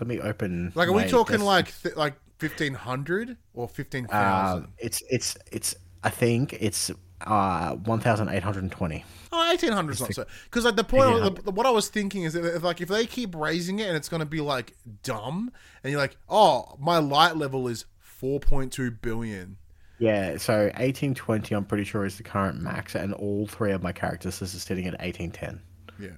[0.00, 0.72] Let me open.
[0.74, 4.64] Like, are we talking like th- like fifteen hundred or fifteen thousand?
[4.64, 5.74] Um, it's it's it's.
[6.04, 9.04] I think it's uh, 1,820.
[9.32, 10.24] Oh, 1800 is not so.
[10.44, 13.06] Because like the point, the, what I was thinking is that if, like if they
[13.06, 15.50] keep raising it and it's going to be like dumb,
[15.82, 17.84] and you're like, oh, my light level is
[18.20, 19.58] 4.2 billion.
[19.98, 23.92] Yeah, so 1820, I'm pretty sure is the current max, and all three of my
[23.92, 25.60] characters is sitting at 1810.
[25.98, 26.10] Yeah.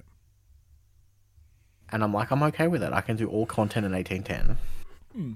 [1.91, 2.93] And I'm like, I'm okay with it.
[2.93, 4.57] I can do all content in 1810.
[5.13, 5.33] Hmm.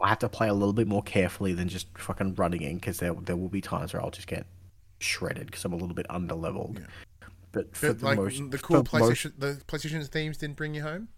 [0.00, 2.98] I have to play a little bit more carefully than just fucking running in because
[2.98, 4.44] there there will be times where I'll just get
[5.00, 6.80] shredded because I'm a little bit under leveled.
[6.80, 7.26] Yeah.
[7.52, 10.56] But for But the like most, the cool for most- PlayStation, the PlayStation themes didn't
[10.56, 11.08] bring you home.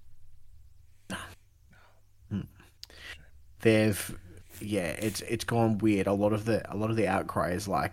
[3.61, 4.19] they've
[4.61, 6.07] yeah, it's it's gone weird.
[6.07, 7.93] A lot of the a lot of the outcry is like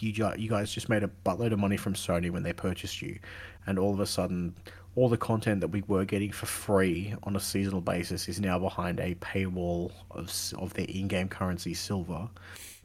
[0.00, 3.18] you you guys just made a buttload of money from Sony when they purchased you,
[3.66, 4.54] and all of a sudden
[4.94, 8.58] all the content that we were getting for free on a seasonal basis is now
[8.58, 12.28] behind a paywall of of their in-game currency silver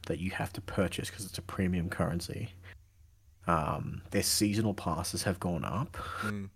[0.06, 2.50] that you have to purchase because it's a premium currency.
[3.46, 5.96] Um, their seasonal passes have gone up.
[6.22, 6.48] Mm.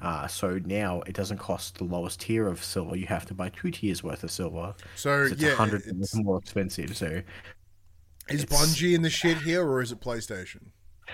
[0.00, 2.96] Uh, so now it doesn't cost the lowest tier of silver.
[2.96, 4.74] You have to buy two tiers worth of silver.
[4.96, 6.96] So it's yeah, a hundred more expensive.
[6.96, 7.22] So,
[8.28, 10.72] is it's- Bungie in the shit here, or is it PlayStation?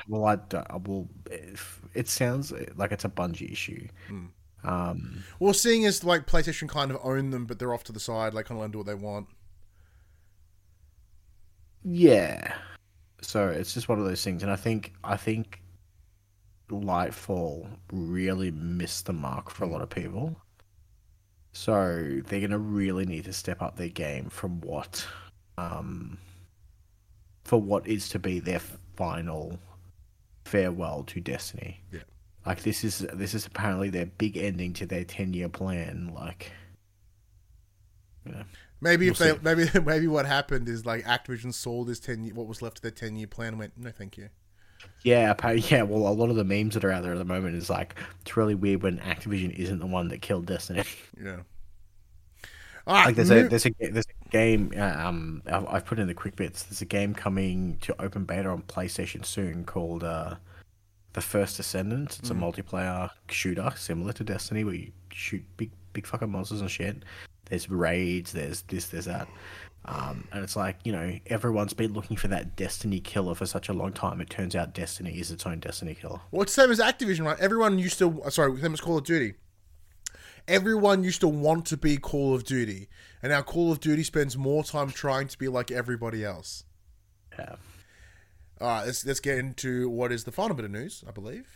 [0.08, 1.08] Well, I, d- I will.
[1.30, 3.86] If, it sounds like it's a Bungie issue.
[4.08, 4.26] Hmm.
[4.62, 8.00] Um, Well, seeing as like PlayStation kind of own them, but they're off to the
[8.00, 9.26] side, like kind of let them do what they want.
[11.82, 12.54] yeah.
[13.22, 15.60] So it's just one of those things, and I think I think
[16.70, 20.36] Lightfall really missed the mark for a lot of people.
[21.52, 25.06] So they're gonna really need to step up their game from what,
[25.58, 26.18] um,
[27.44, 28.60] for what is to be their
[28.96, 29.58] final
[30.50, 31.80] farewell to Destiny.
[31.92, 32.00] Yeah.
[32.44, 36.12] Like this is this is apparently their big ending to their ten year plan.
[36.14, 36.52] Like,
[38.26, 38.42] you know,
[38.80, 42.34] Maybe if We'll they maybe maybe what happened is like Activision sold this ten year,
[42.34, 44.30] what was left of their ten year plan and went no thank you.
[45.02, 45.82] yeah, yeah.
[45.82, 47.94] Well, a lot of the memes that are out there at the moment is like
[48.22, 50.84] it's really weird when Activision isn't the one that killed Destiny.
[51.22, 51.40] Yeah.
[52.86, 53.06] All right.
[53.06, 56.14] like there's a there's a there's a game uh, um I've, I've put in the
[56.14, 56.62] quick bits.
[56.64, 60.36] There's a game coming to open beta on PlayStation soon called uh,
[61.12, 62.18] the First Descendant.
[62.18, 66.70] It's a multiplayer shooter similar to Destiny where you shoot big big fucking monsters and
[66.70, 67.04] shit.
[67.46, 68.32] There's raids.
[68.32, 68.86] There's this.
[68.86, 69.28] There's that.
[69.86, 73.68] Um, and it's like you know everyone's been looking for that Destiny killer for such
[73.68, 74.20] a long time.
[74.20, 76.20] It turns out Destiny is its own Destiny killer.
[76.30, 77.38] Well, it's the same as Activision, right?
[77.40, 79.34] Everyone used to, sorry, same as Call of Duty.
[80.48, 82.88] Everyone used to want to be Call of Duty,
[83.22, 86.64] and now Call of Duty spends more time trying to be like everybody else.
[87.38, 87.56] Yeah.
[88.60, 91.46] All right, let's let's get into what is the final bit of news, I believe.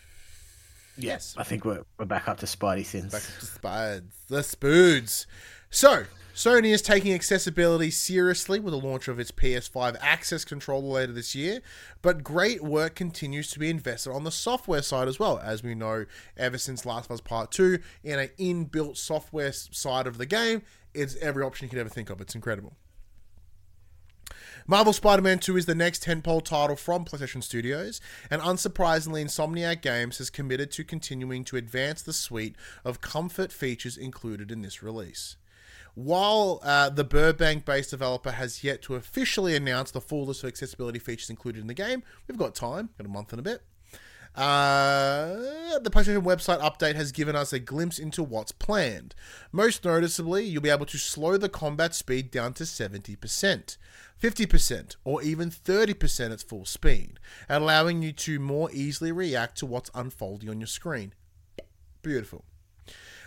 [0.96, 3.12] Yes, I think we're we're back up to Spidey sins.
[3.12, 5.26] back to Spides, the Spoods.
[5.70, 6.04] So,
[6.34, 11.36] Sony is taking accessibility seriously with the launch of its PS5 Access controller later this
[11.36, 11.60] year,
[12.02, 15.38] but great work continues to be invested on the software side as well.
[15.38, 16.06] As we know,
[16.36, 20.62] ever since Last of Us Part 2, in an inbuilt software side of the game,
[20.92, 22.20] it's every option you could ever think of.
[22.20, 22.72] It's incredible.
[24.66, 29.82] Marvel Spider Man 2 is the next tentpole title from PlayStation Studios, and unsurprisingly, Insomniac
[29.82, 34.82] Games has committed to continuing to advance the suite of comfort features included in this
[34.82, 35.36] release.
[35.94, 40.48] While uh, the Burbank based developer has yet to officially announce the full list of
[40.48, 43.62] accessibility features included in the game, we've got time, got a month and a bit.
[44.34, 49.14] Uh, the PlayStation website update has given us a glimpse into what's planned.
[49.52, 53.76] Most noticeably, you'll be able to slow the combat speed down to 70%,
[54.20, 59.90] 50%, or even 30% at full speed, allowing you to more easily react to what's
[59.94, 61.12] unfolding on your screen.
[62.02, 62.44] Beautiful.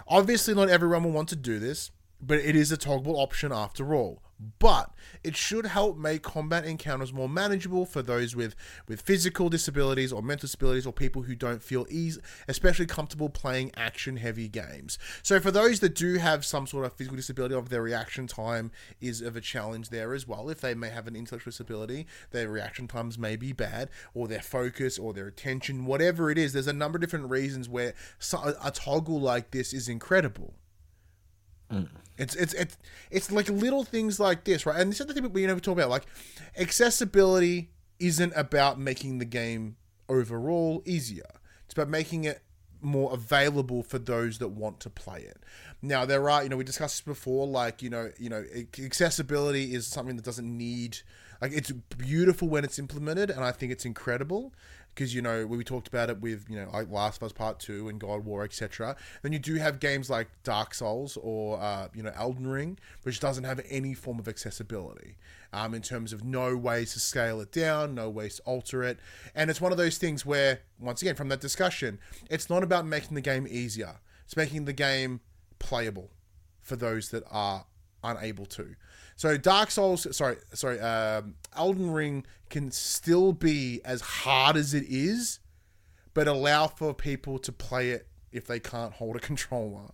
[0.09, 1.91] Obviously, not everyone will want to do this,
[2.21, 4.21] but it is a toggleable option after all.
[4.59, 4.91] But
[5.23, 8.55] it should help make combat encounters more manageable for those with,
[8.87, 13.71] with physical disabilities or mental disabilities or people who don't feel easy, especially comfortable playing
[13.75, 14.99] action heavy games.
[15.23, 18.71] So for those that do have some sort of physical disability, of their reaction time
[19.01, 20.49] is of a challenge there as well.
[20.49, 24.41] If they may have an intellectual disability, their reaction times may be bad, or their
[24.41, 26.53] focus, or their attention, whatever it is.
[26.53, 27.95] There's a number of different reasons where
[28.63, 30.53] a toggle like this is incredible.
[31.71, 31.89] Mm.
[32.17, 32.77] It's it's it's
[33.11, 34.79] it's like little things like this, right?
[34.79, 35.89] And this is the thing we never talk about.
[35.89, 36.05] Like
[36.57, 39.75] accessibility isn't about making the game
[40.09, 41.29] overall easier.
[41.65, 42.41] It's about making it
[42.81, 45.37] more available for those that want to play it.
[45.81, 47.45] Now there are, you know, we discussed this before.
[47.47, 48.43] Like you know, you know,
[48.83, 50.99] accessibility is something that doesn't need
[51.41, 54.53] Like it's beautiful when it's implemented, and I think it's incredible
[54.97, 57.59] because you know we talked about it with you know like Last of Us Part
[57.59, 58.95] Two and God War etc.
[59.21, 63.19] Then you do have games like Dark Souls or uh, you know Elden Ring, which
[63.19, 65.17] doesn't have any form of accessibility
[65.53, 68.97] um, in terms of no ways to scale it down, no ways to alter it,
[69.35, 72.85] and it's one of those things where once again from that discussion, it's not about
[72.85, 75.21] making the game easier; it's making the game
[75.59, 76.09] playable
[76.59, 77.65] for those that are
[78.03, 78.75] unable to.
[79.17, 84.85] So Dark Souls, sorry, sorry, um, Elden Ring can still be as hard as it
[84.87, 85.39] is,
[86.13, 89.91] but allow for people to play it if they can't hold a controller.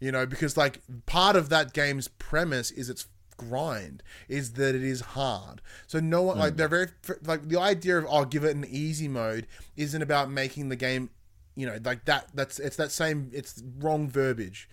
[0.00, 3.06] You know, because like part of that game's premise is its
[3.38, 5.62] grind is that it is hard.
[5.86, 6.88] So no one like they're very
[7.24, 9.46] like the idea of I'll oh, give it an easy mode
[9.78, 11.08] isn't about making the game
[11.56, 14.68] you know like that that's it's that same it's wrong verbiage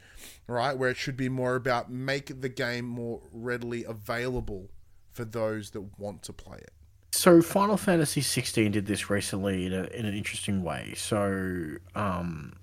[0.47, 4.70] right where it should be more about make the game more readily available
[5.11, 6.72] for those that want to play it
[7.11, 12.53] so final fantasy 16 did this recently in, a, in an interesting way so um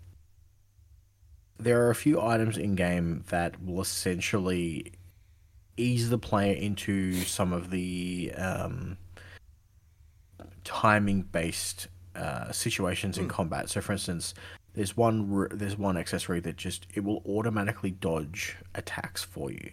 [1.59, 4.93] there are a few items in game that will essentially
[5.77, 8.97] ease the player into some of the um,
[10.65, 13.31] timing based uh, situations in mm.
[13.31, 13.69] combat.
[13.69, 14.35] So, for instance,
[14.75, 19.71] there's one there's one accessory that just it will automatically dodge attacks for you.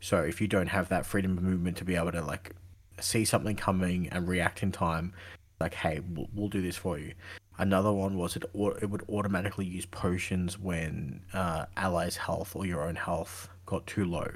[0.00, 2.52] So if you don't have that freedom of movement to be able to like
[3.00, 5.12] see something coming and react in time,
[5.60, 7.14] like hey, we'll, we'll do this for you.
[7.56, 12.86] Another one was it it would automatically use potions when uh, allies' health or your
[12.86, 14.30] own health got too low.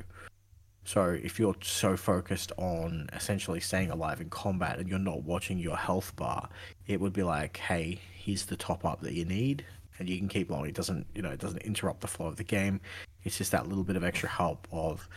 [0.84, 5.58] So if you're so focused on essentially staying alive in combat and you're not watching
[5.58, 6.48] your health bar,
[6.88, 9.64] it would be like, hey, here's the top up that you need,
[9.98, 10.68] and you can keep going.
[10.68, 12.80] It doesn't, you know, it doesn't interrupt the flow of the game.
[13.24, 15.08] It's just that little bit of extra help of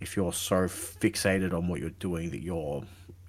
[0.00, 2.82] if you're so fixated on what you're doing that you're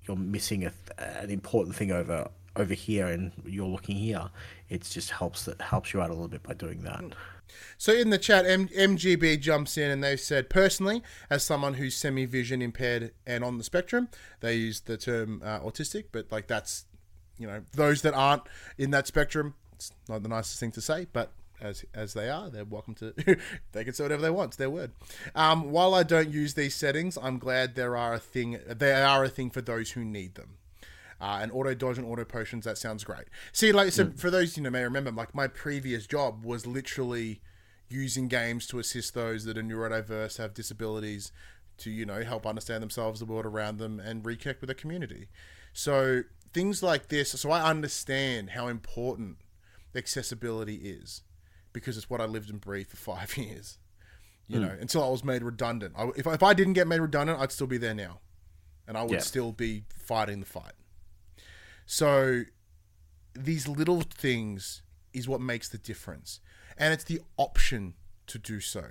[0.08, 4.30] you're missing a, an important thing over over here and you're looking here.
[4.70, 7.04] It just helps that helps you out a little bit by doing that.
[7.78, 11.96] So in the chat, M- MGB jumps in and they said, personally, as someone who's
[11.96, 16.86] semi-vision impaired and on the spectrum, they use the term uh, autistic, but like that's,
[17.38, 18.44] you know, those that aren't
[18.78, 22.50] in that spectrum, it's not the nicest thing to say, but as as they are,
[22.50, 23.14] they're welcome to.
[23.72, 24.50] they can say whatever they want.
[24.50, 24.92] It's their word.
[25.36, 28.60] Um, while I don't use these settings, I'm glad there are a thing.
[28.68, 30.58] They are a thing for those who need them.
[31.22, 32.66] Uh, and auto dodge and auto potions.
[32.66, 33.26] That sounds great.
[33.54, 34.20] See, like so mm.
[34.20, 37.42] for those you know may remember, like my previous job was literally
[37.88, 41.32] using games to assist those that are neurodiverse, have disabilities,
[41.78, 45.28] to you know help understand themselves, the world around them, and reconnect with the community.
[45.74, 46.24] So
[46.54, 47.32] things like this.
[47.32, 49.38] So I understand how important
[49.96, 51.22] accessibility is
[51.74, 53.78] because it's what I lived and breathed for five years.
[54.48, 54.62] You mm.
[54.62, 55.94] know, until I was made redundant.
[55.98, 58.20] I, if if I didn't get made redundant, I'd still be there now,
[58.88, 59.20] and I would yeah.
[59.20, 60.74] still be fighting the fight.
[61.86, 62.44] So
[63.34, 64.84] these little things
[65.14, 66.42] is what makes the difference,
[66.78, 67.96] and it's the option
[68.28, 68.84] to do so.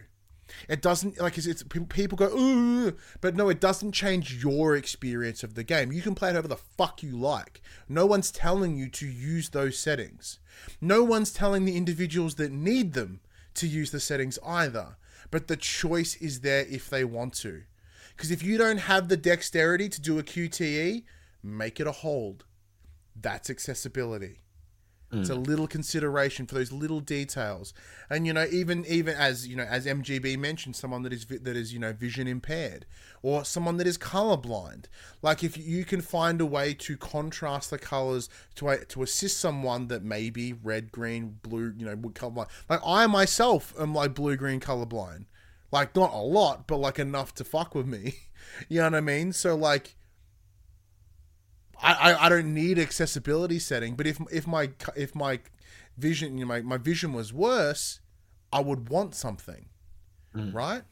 [0.68, 5.42] It doesn't like it's, it's people, go ooh, but no, it doesn't change your experience
[5.42, 5.92] of the game.
[5.92, 7.62] You can play it however the fuck you like.
[7.88, 10.38] No one's telling you to use those settings.
[10.80, 13.20] No one's telling the individuals that need them
[13.54, 14.96] to use the settings either.
[15.30, 17.62] But the choice is there if they want to.
[18.16, 21.04] Because if you don't have the dexterity to do a QTE,
[21.42, 22.44] make it a hold.
[23.20, 24.43] That's accessibility.
[25.14, 25.20] Mm.
[25.20, 25.46] It's a mm.
[25.46, 27.72] little consideration for those little details,
[28.10, 31.56] and you know, even even as you know, as MGB mentioned, someone that is that
[31.56, 32.84] is you know vision impaired,
[33.22, 34.86] or someone that is colorblind.
[35.22, 39.88] Like if you can find a way to contrast the colors to to assist someone
[39.88, 42.48] that may be red, green, blue, you know, would colorblind.
[42.68, 45.26] Like I myself am like blue, green, colorblind.
[45.70, 48.14] Like not a lot, but like enough to fuck with me.
[48.68, 49.32] you know what I mean?
[49.32, 49.96] So like
[51.82, 55.40] I, I, I don't need accessibility setting, but if if my if my
[55.96, 58.00] vision you know, my, my vision was worse,
[58.52, 59.66] I would want something,
[60.34, 60.54] mm.
[60.54, 60.82] right?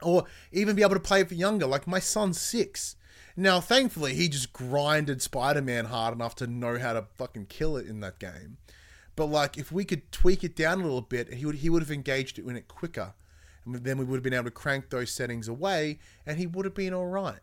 [0.00, 1.66] Or even be able to play it for younger.
[1.66, 2.96] Like my son's six.
[3.36, 7.76] Now, thankfully, he just grinded Spider Man hard enough to know how to fucking kill
[7.76, 8.58] it in that game.
[9.16, 11.82] But like, if we could tweak it down a little bit, he would he would
[11.82, 13.14] have engaged it in it quicker,
[13.64, 16.64] and then we would have been able to crank those settings away, and he would
[16.64, 17.40] have been all right.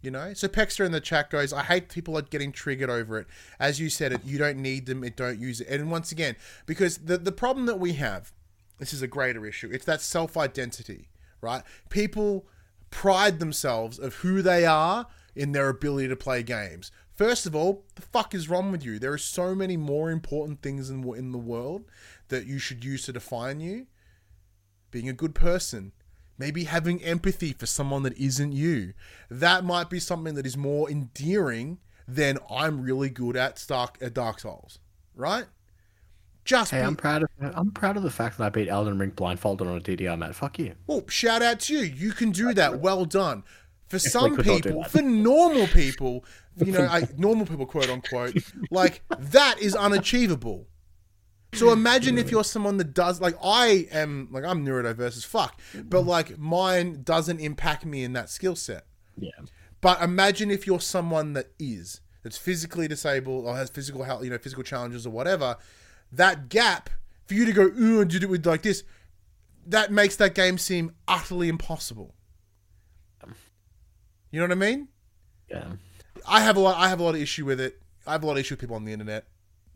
[0.00, 3.18] You know, so Pexter in the chat goes, "I hate people are getting triggered over
[3.18, 3.26] it.
[3.58, 6.36] As you said, it you don't need them, it don't use it." And once again,
[6.66, 8.32] because the the problem that we have,
[8.78, 9.70] this is a greater issue.
[9.72, 11.08] It's that self identity,
[11.40, 11.64] right?
[11.88, 12.46] People
[12.90, 16.92] pride themselves of who they are in their ability to play games.
[17.14, 19.00] First of all, the fuck is wrong with you?
[19.00, 21.84] There are so many more important things in in the world
[22.28, 23.88] that you should use to define you.
[24.92, 25.92] Being a good person,
[26.38, 28.94] maybe having empathy for someone that isn't you.
[29.30, 34.14] That might be something that is more endearing than I'm really good at Stark at
[34.14, 34.78] Dark Souls,
[35.14, 35.46] right?
[36.44, 38.98] Just Hey, be, I'm proud of I'm proud of the fact that I beat Elden
[38.98, 40.34] Ring blindfolded on a DDR mat.
[40.34, 40.74] Fuck you.
[40.86, 41.80] well, shout out to you.
[41.80, 42.80] You can do that.
[42.80, 43.42] Well done.
[43.88, 46.24] For some could not do people, for normal people,
[46.56, 48.36] you know, I, normal people, quote unquote,
[48.70, 50.66] like that is unachievable.
[51.54, 55.60] So imagine if you're someone that does like I am like I'm neurodiverse as fuck,
[55.74, 58.84] but like mine doesn't impact me in that skill set.
[59.16, 59.30] Yeah.
[59.80, 64.30] But imagine if you're someone that is that's physically disabled or has physical health, you
[64.30, 65.56] know, physical challenges or whatever.
[66.12, 66.90] That gap
[67.26, 68.84] for you to go ooh and do it with like this,
[69.66, 72.14] that makes that game seem utterly impossible.
[74.30, 74.88] You know what I mean?
[75.50, 75.64] Yeah.
[76.26, 76.76] I have a lot.
[76.76, 77.80] I have a lot of issue with it.
[78.06, 79.26] I have a lot of issue with people on the internet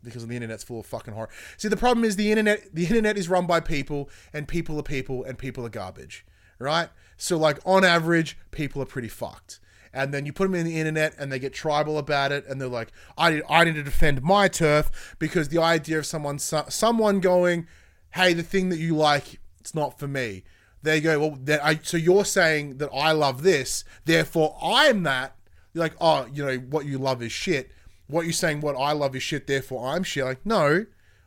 [0.03, 1.29] because the internet's full of fucking horror.
[1.57, 2.73] See, the problem is the internet.
[2.73, 6.25] The internet is run by people, and people are people, and people are garbage,
[6.59, 6.89] right?
[7.17, 9.59] So, like on average, people are pretty fucked.
[9.95, 12.59] And then you put them in the internet, and they get tribal about it, and
[12.59, 16.39] they're like, "I need, I need to defend my turf," because the idea of someone,
[16.39, 17.67] so- someone going,
[18.11, 20.43] "Hey, the thing that you like, it's not for me."
[20.83, 21.19] There you go.
[21.19, 25.35] Well, then I, so you're saying that I love this, therefore I'm that.
[25.73, 27.71] You're like, oh, you know, what you love is shit.
[28.07, 30.25] What you're saying, what I love is shit, therefore I'm shit.
[30.25, 30.85] Like, no,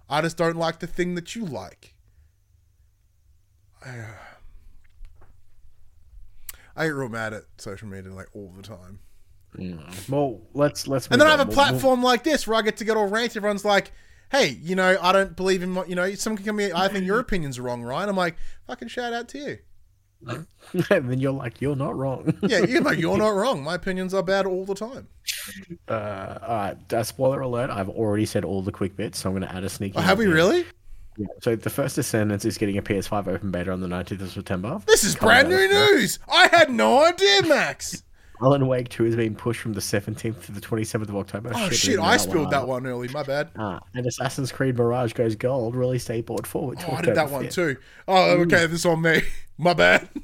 [0.09, 1.95] I just don't like the thing that you like.
[3.85, 3.99] I
[6.77, 9.01] uh, get real mad at social media like all the time.
[10.09, 11.07] Well, let's let's.
[11.09, 11.49] And then I have a on.
[11.49, 13.37] We'll- platform like this where I get to get all rant.
[13.37, 13.93] Everyone's like,
[14.31, 16.89] hey, you know, I don't believe in what, you know, someone can come here, I
[16.89, 18.09] think your opinion's are wrong, Ryan.
[18.09, 19.59] I'm like, fucking shout out to you.
[20.91, 22.33] and then you're like, you're not wrong.
[22.43, 23.63] Yeah, you're like, you're not wrong.
[23.63, 25.09] My opinions are bad all the time.
[25.89, 26.93] uh, all right.
[26.93, 27.71] Uh, spoiler alert.
[27.71, 29.97] I've already said all the quick bits, so I'm going to add a sneaky.
[29.99, 30.65] Oh, have we really?
[31.17, 31.27] Yeah.
[31.43, 34.81] So the first Descendants is getting a PS5 open beta on the 19th of September.
[34.87, 36.19] This is Coming brand new news.
[36.31, 38.03] I had no idea, Max.
[38.43, 41.53] Alan Wake 2 is being pushed from the 17th to the 27th of October.
[41.55, 43.09] Oh shit, reading I spilled that one early.
[43.09, 43.49] My bad.
[43.57, 45.75] Ah, and Assassin's Creed Mirage goes gold.
[45.75, 46.79] Release date brought forward.
[46.87, 47.55] Oh, I did that October one 5th.
[47.55, 47.77] too.
[48.09, 49.23] Oh, okay, this is on me.
[49.59, 50.09] My bad.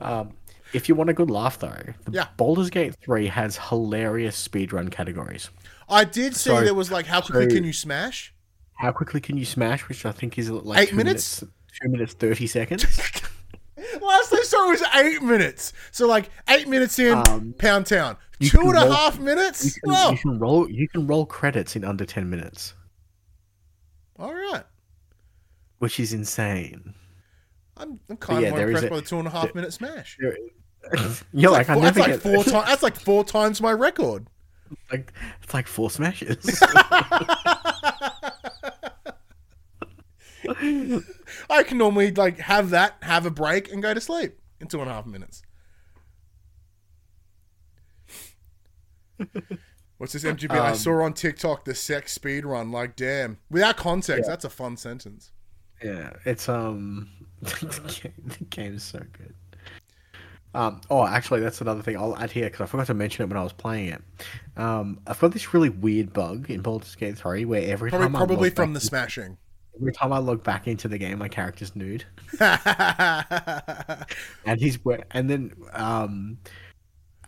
[0.00, 0.34] Um,
[0.72, 2.26] if you want a good laugh though, the Yeah.
[2.36, 5.50] Baldur's Gate 3 has hilarious speedrun categories.
[5.88, 6.64] I did see Sorry.
[6.64, 8.32] there was like, how quickly So- can you smash?
[8.74, 9.88] How quickly can you smash?
[9.88, 11.40] Which I think is like Eight two minutes?
[11.40, 12.84] Two minutes thirty seconds.
[14.00, 15.72] Last I saw it was eight minutes.
[15.92, 18.16] So like eight minutes in, Um, Pound Town.
[18.38, 19.78] you Two can and a roll- half you, minutes.
[19.78, 20.70] can, Oh, you can roll.
[20.70, 22.74] You can roll credits in under ten minutes,
[24.18, 24.64] all right.
[25.78, 26.94] which is insane.
[27.78, 29.72] I'm, I'm kind yeah, of more impressed a- by the two and a half minute
[29.72, 30.18] smash.
[31.32, 32.66] You're like, I Four- never that's like four times.
[32.68, 34.28] That's like four times my record.
[34.92, 36.38] like it's like four smashes.
[41.50, 44.80] I can normally like have that, have a break, and go to sleep in two
[44.80, 45.42] and a half minutes.
[49.98, 50.50] What's this MGB?
[50.60, 52.70] I Um, saw on TikTok the sex speed run.
[52.70, 53.38] Like, damn.
[53.50, 55.32] Without context, that's a fun sentence.
[55.82, 57.08] Yeah, it's um,
[57.42, 59.34] the, game, the game is so good.
[60.54, 63.28] Um, oh, actually, that's another thing I'll add here because I forgot to mention it
[63.28, 64.02] when I was playing it.
[64.56, 68.16] Um, I've got this really weird bug in Baldur's Gate 3 where every Probably, time
[68.16, 69.36] I probably from back, the smashing.
[69.80, 72.04] Every time I log back into the game, my character's nude,
[72.40, 74.06] and
[74.58, 74.78] he's
[75.10, 76.38] and then um,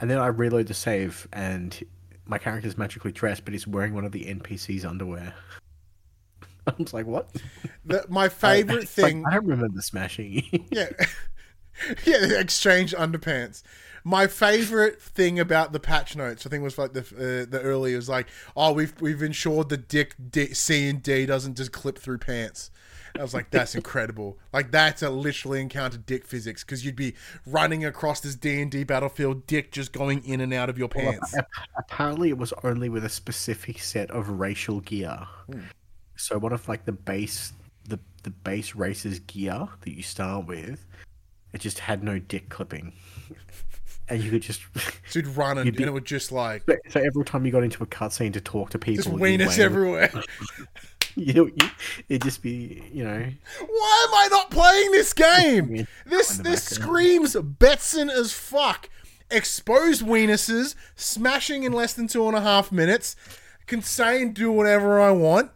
[0.01, 1.83] and then I reload the save and
[2.27, 5.35] my character's magically dressed, but he's wearing one of the NPC's underwear.
[6.67, 7.29] I was like, what?
[7.85, 9.25] the, my favorite like, thing.
[9.27, 10.67] I don't remember smashing.
[10.71, 10.91] yeah,
[12.05, 13.63] yeah, the exchange underpants.
[14.09, 17.95] My favorite thing about the patch notes, I think, was like the uh, the early
[17.95, 21.99] was like, oh, we've we've ensured the dick D, C and D doesn't just clip
[21.99, 22.71] through pants.
[23.19, 24.39] I was like, that's incredible.
[24.51, 28.71] Like that's a literally encountered dick physics because you'd be running across this D and
[28.71, 31.35] D battlefield, dick just going in and out of your pants.
[31.77, 35.19] Apparently, it was only with a specific set of racial gear.
[35.53, 35.61] Hmm.
[36.17, 37.53] So one of like the base,
[37.87, 40.87] the the base race's gear that you start with,
[41.53, 42.95] it just had no dick clipping,
[44.09, 44.63] and you could just.
[45.09, 47.53] So you'd run and, You'd be- and it would just like So every time you
[47.53, 50.11] got into a cutscene to talk to people, just weenus everywhere.
[51.17, 51.71] You know, you,
[52.09, 55.85] it'd just be, you know, Why am I not playing this game?
[56.07, 58.89] This this screams Betson as fuck.
[59.29, 63.17] Exposed weenuses, smashing in less than two and a half minutes,
[63.67, 65.51] can say and do whatever I want,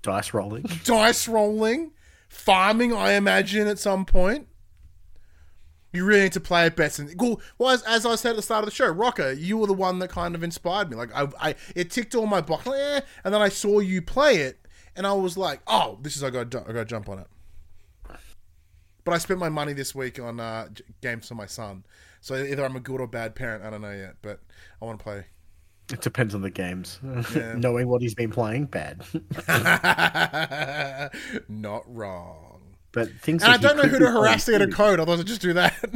[0.00, 0.64] dice rolling.
[0.84, 1.92] dice rolling,
[2.30, 4.48] farming, I imagine, at some point.
[5.94, 7.16] You really need to play at Betson.
[7.16, 7.40] Cool.
[7.56, 9.74] Well, as, as I said at the start of the show, Rocker, you were the
[9.74, 10.96] one that kind of inspired me.
[10.96, 14.02] Like I, I it ticked all my boxes, like, eh, and then I saw you
[14.02, 14.58] play it,
[14.96, 17.28] and I was like, oh, this is I got I got to jump on it.
[19.04, 20.68] But I spent my money this week on uh,
[21.00, 21.84] games for my son.
[22.20, 23.62] So either I'm a good or bad parent.
[23.62, 24.40] I don't know yet, but
[24.80, 25.26] I want to play.
[25.92, 26.98] It depends on the games.
[27.34, 27.54] Yeah.
[27.58, 29.04] Knowing what he's been playing, bad.
[31.48, 32.53] Not wrong.
[32.94, 33.42] But things.
[33.42, 35.52] And I don't know who to harass to get a code, otherwise I'd just do
[35.54, 35.74] that.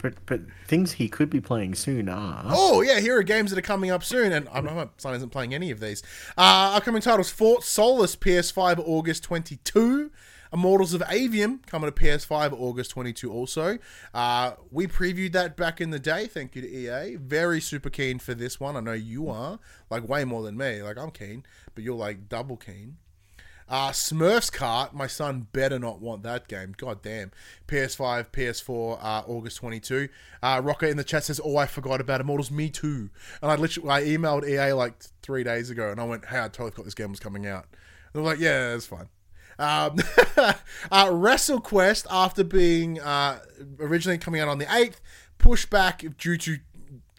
[0.00, 2.44] But but things he could be playing soon are.
[2.46, 5.14] oh, yeah, here are games that are coming up soon, and I know my son
[5.14, 6.04] isn't playing any of these.
[6.36, 10.12] Uh, upcoming titles Fort Solis, PS5, August 22.
[10.52, 13.78] Immortals of Aveum coming to PS5 August 22 also.
[14.14, 16.26] Uh, we previewed that back in the day.
[16.26, 17.16] Thank you to EA.
[17.16, 18.76] Very super keen for this one.
[18.76, 19.58] I know you are.
[19.90, 20.80] Like, way more than me.
[20.82, 21.44] Like, I'm keen,
[21.74, 22.96] but you're like double keen.
[23.68, 26.74] Uh, Smurfs Kart, my son better not want that game.
[26.76, 27.32] God damn.
[27.66, 30.08] PS5, PS4, uh, August 22.
[30.42, 32.50] Uh, Rocker in the chat says, Oh, I forgot about Immortals.
[32.50, 33.10] Me too.
[33.42, 36.48] And I literally I emailed EA like three days ago and I went, Hey, I
[36.48, 37.66] totally forgot this game was coming out.
[38.12, 39.08] And they're like, Yeah, it's fine.
[39.58, 39.96] Um,
[40.36, 43.40] uh, WrestleQuest, after being uh,
[43.80, 45.00] originally coming out on the 8th,
[45.38, 46.58] pushed back due to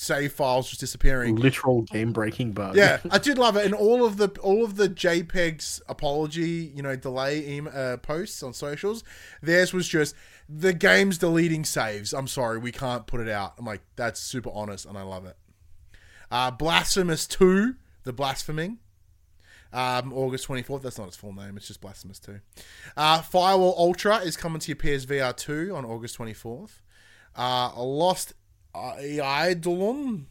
[0.01, 1.35] save files just disappearing.
[1.35, 2.75] Literal game breaking bug.
[2.75, 6.81] Yeah, I did love it, and all of the all of the JPEG's apology, you
[6.81, 9.03] know, delay em- uh, posts on socials.
[9.41, 10.15] Theirs was just
[10.47, 12.13] the game's deleting saves.
[12.13, 13.53] I'm sorry, we can't put it out.
[13.57, 15.37] I'm like, that's super honest, and I love it.
[16.31, 18.79] Uh, Blasphemous Two, the blaspheming.
[19.71, 20.81] Um, August 24th.
[20.81, 21.55] That's not its full name.
[21.55, 22.39] It's just Blasphemous 2.
[22.97, 26.81] Uh, Firewall Ultra is coming to your PSVR 2 on August 24th.
[27.37, 28.33] Uh, Lost
[28.99, 30.27] Eidolon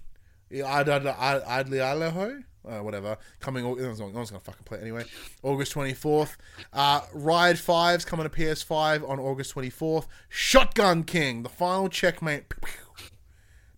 [0.51, 3.19] Idly Aleho, uh, whatever.
[3.41, 5.05] Coming, one's, no one's gonna fucking play it anyway.
[5.43, 6.37] August twenty fourth.
[6.73, 10.09] Uh, Ride 5's coming to PS5 on August twenty fourth.
[10.29, 12.49] Shotgun King, the final checkmate.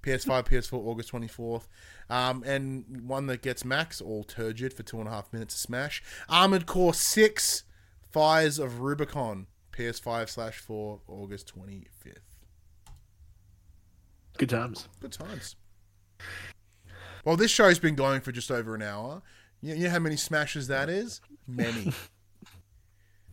[0.02, 1.68] PS5, PS4, August twenty fourth.
[2.08, 5.60] Um, and one that gets max all turgid for two and a half minutes to
[5.60, 6.02] smash.
[6.28, 7.64] Armored Core Six,
[8.10, 12.29] Fires of Rubicon, PS5 slash four, August twenty fifth.
[14.40, 14.88] Good times.
[15.00, 15.54] Good times.
[17.26, 19.20] Well, this show's been going for just over an hour.
[19.60, 21.20] You, know how many smashes that is?
[21.46, 21.92] Many.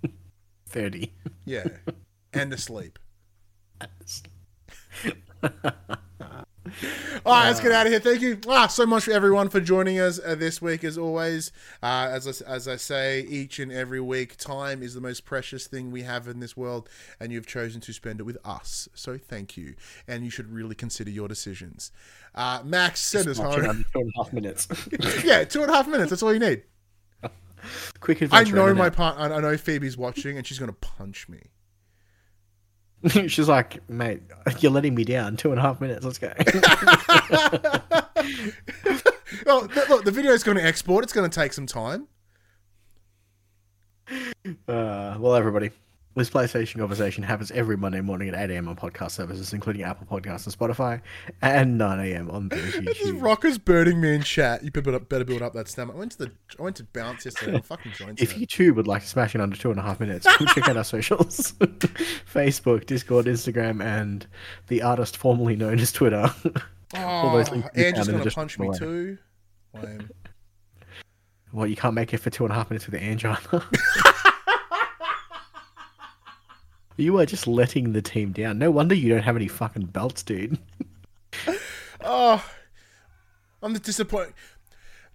[0.67, 1.13] Thirty.
[1.45, 1.69] Yeah.
[2.33, 2.99] And asleep.
[7.25, 7.99] All right, let's get out of here.
[7.99, 11.51] Thank you ah, so much for everyone for joining us uh, this week, as always.
[11.81, 15.67] Uh, as, I, as I say each and every week, time is the most precious
[15.67, 16.89] thing we have in this world,
[17.19, 18.87] and you've chosen to spend it with us.
[18.93, 19.75] So thank you.
[20.07, 21.91] And you should really consider your decisions.
[22.35, 23.85] Uh, Max, send us home.
[23.93, 24.67] two and a half minutes.
[25.23, 26.09] yeah, two and a half minutes.
[26.09, 26.63] That's all you need.
[27.99, 29.19] Quick I know my part.
[29.19, 31.39] I know Phoebe's watching, and she's going to punch me.
[33.27, 34.21] She's like, mate,
[34.59, 35.37] you're letting me down.
[35.37, 36.05] Two and a half minutes.
[36.05, 36.33] Let's go.
[39.45, 41.03] Well, th- look, the video's going to export.
[41.03, 42.07] It's going to take some time.
[44.09, 45.71] Uh, well, everybody,
[46.17, 48.67] this PlayStation conversation happens every Monday morning at 8 a.m.
[48.67, 51.01] on podcast services, including Apple Podcasts and Spotify,
[51.41, 52.29] and 9 a.m.
[52.31, 53.21] on those This YouTube.
[53.21, 54.63] Rocker's burning me in chat.
[54.63, 55.95] You better, better build up that stamina.
[55.95, 56.31] I went to the.
[56.59, 57.55] I went to bounce yesterday.
[57.55, 58.19] I'm fucking joined.
[58.27, 60.47] If you too would like to smash in under two and a half minutes, come
[60.47, 61.53] check out our socials
[62.33, 64.25] Facebook, Discord, Instagram, and
[64.67, 66.33] the artist formerly known as Twitter.
[66.95, 67.37] oh,
[67.75, 69.17] Andrew's gonna punch me too.
[69.73, 70.09] Lame.
[71.51, 73.39] well, you can't make it for two and a half minutes with the angina.
[76.97, 78.57] You are just letting the team down.
[78.57, 80.57] No wonder you don't have any fucking belts, dude.
[82.09, 82.45] Oh,
[83.61, 84.33] I'm disappointed.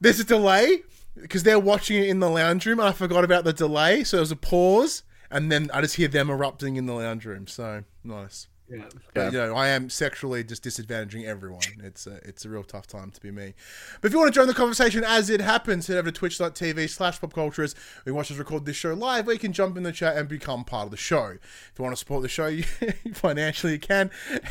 [0.01, 0.83] There's a delay
[1.15, 4.05] because they're watching it in the lounge room, I forgot about the delay.
[4.05, 7.25] So there was a pause, and then I just hear them erupting in the lounge
[7.25, 7.47] room.
[7.47, 8.49] So nice.
[8.73, 8.85] Yeah.
[9.15, 11.61] But, you know, I am sexually just disadvantaging everyone.
[11.83, 13.53] It's a, it's a real tough time to be me.
[14.01, 16.89] But if you want to join the conversation as it happens, head over to twitch.tv
[16.89, 17.75] slash popculturists.
[18.05, 20.29] We watch us record this show live, where you can jump in the chat and
[20.29, 21.27] become part of the show.
[21.27, 22.63] If you want to support the show you,
[23.15, 24.11] financially, you can.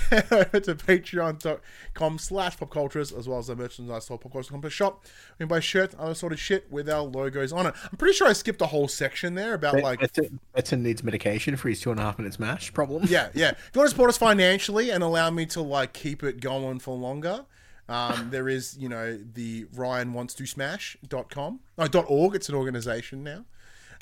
[0.10, 5.06] Head over to patreon.com slash popculturists, as well as the merchandise store, popculturists shop.
[5.40, 7.74] We can buy shirts, other sort of shit with our logos on it.
[7.92, 10.24] I'm pretty sure I skipped a whole section there about like Better,
[10.54, 13.06] better needs medication for his two and a half minutes mash problem.
[13.08, 13.52] yeah, yeah.
[13.52, 16.80] If you want to support us financially and allow me to like keep it going
[16.80, 17.46] for longer,
[17.88, 21.62] um, there is, you know, the Ryan wants to Smash smash.com.
[21.78, 22.36] Oh, dot org.
[22.36, 23.46] It's an organization now.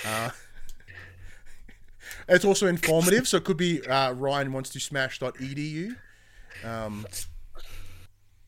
[0.05, 0.31] Uh,
[2.27, 5.95] it's also informative, so it could be uh, Ryan wants to Smash smash.edu.
[6.63, 7.05] Um,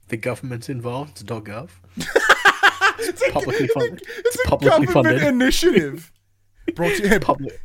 [0.07, 1.11] The government's involved.
[1.11, 1.69] It's dot .gov.
[2.99, 4.01] it's Publicly funded.
[4.17, 5.23] It's a Publicly government funded.
[5.23, 6.11] initiative.
[6.75, 7.59] Brought to, you, Public,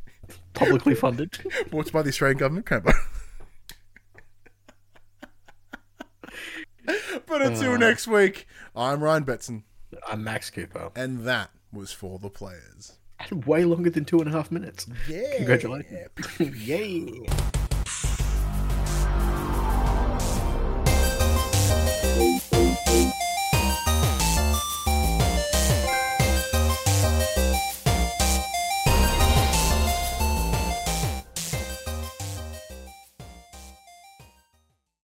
[0.52, 1.39] publicly funded.
[1.70, 2.66] brought by the Australian government.
[7.26, 7.76] but until uh-huh.
[7.78, 9.62] next week, I'm Ryan Betson.
[10.06, 10.90] I'm Max Cooper.
[10.94, 12.98] And that was for the players.
[13.32, 14.86] Way longer than two and a half minutes.
[15.08, 15.36] Yeah.
[15.36, 16.10] Congratulations.
[16.38, 17.26] Yay.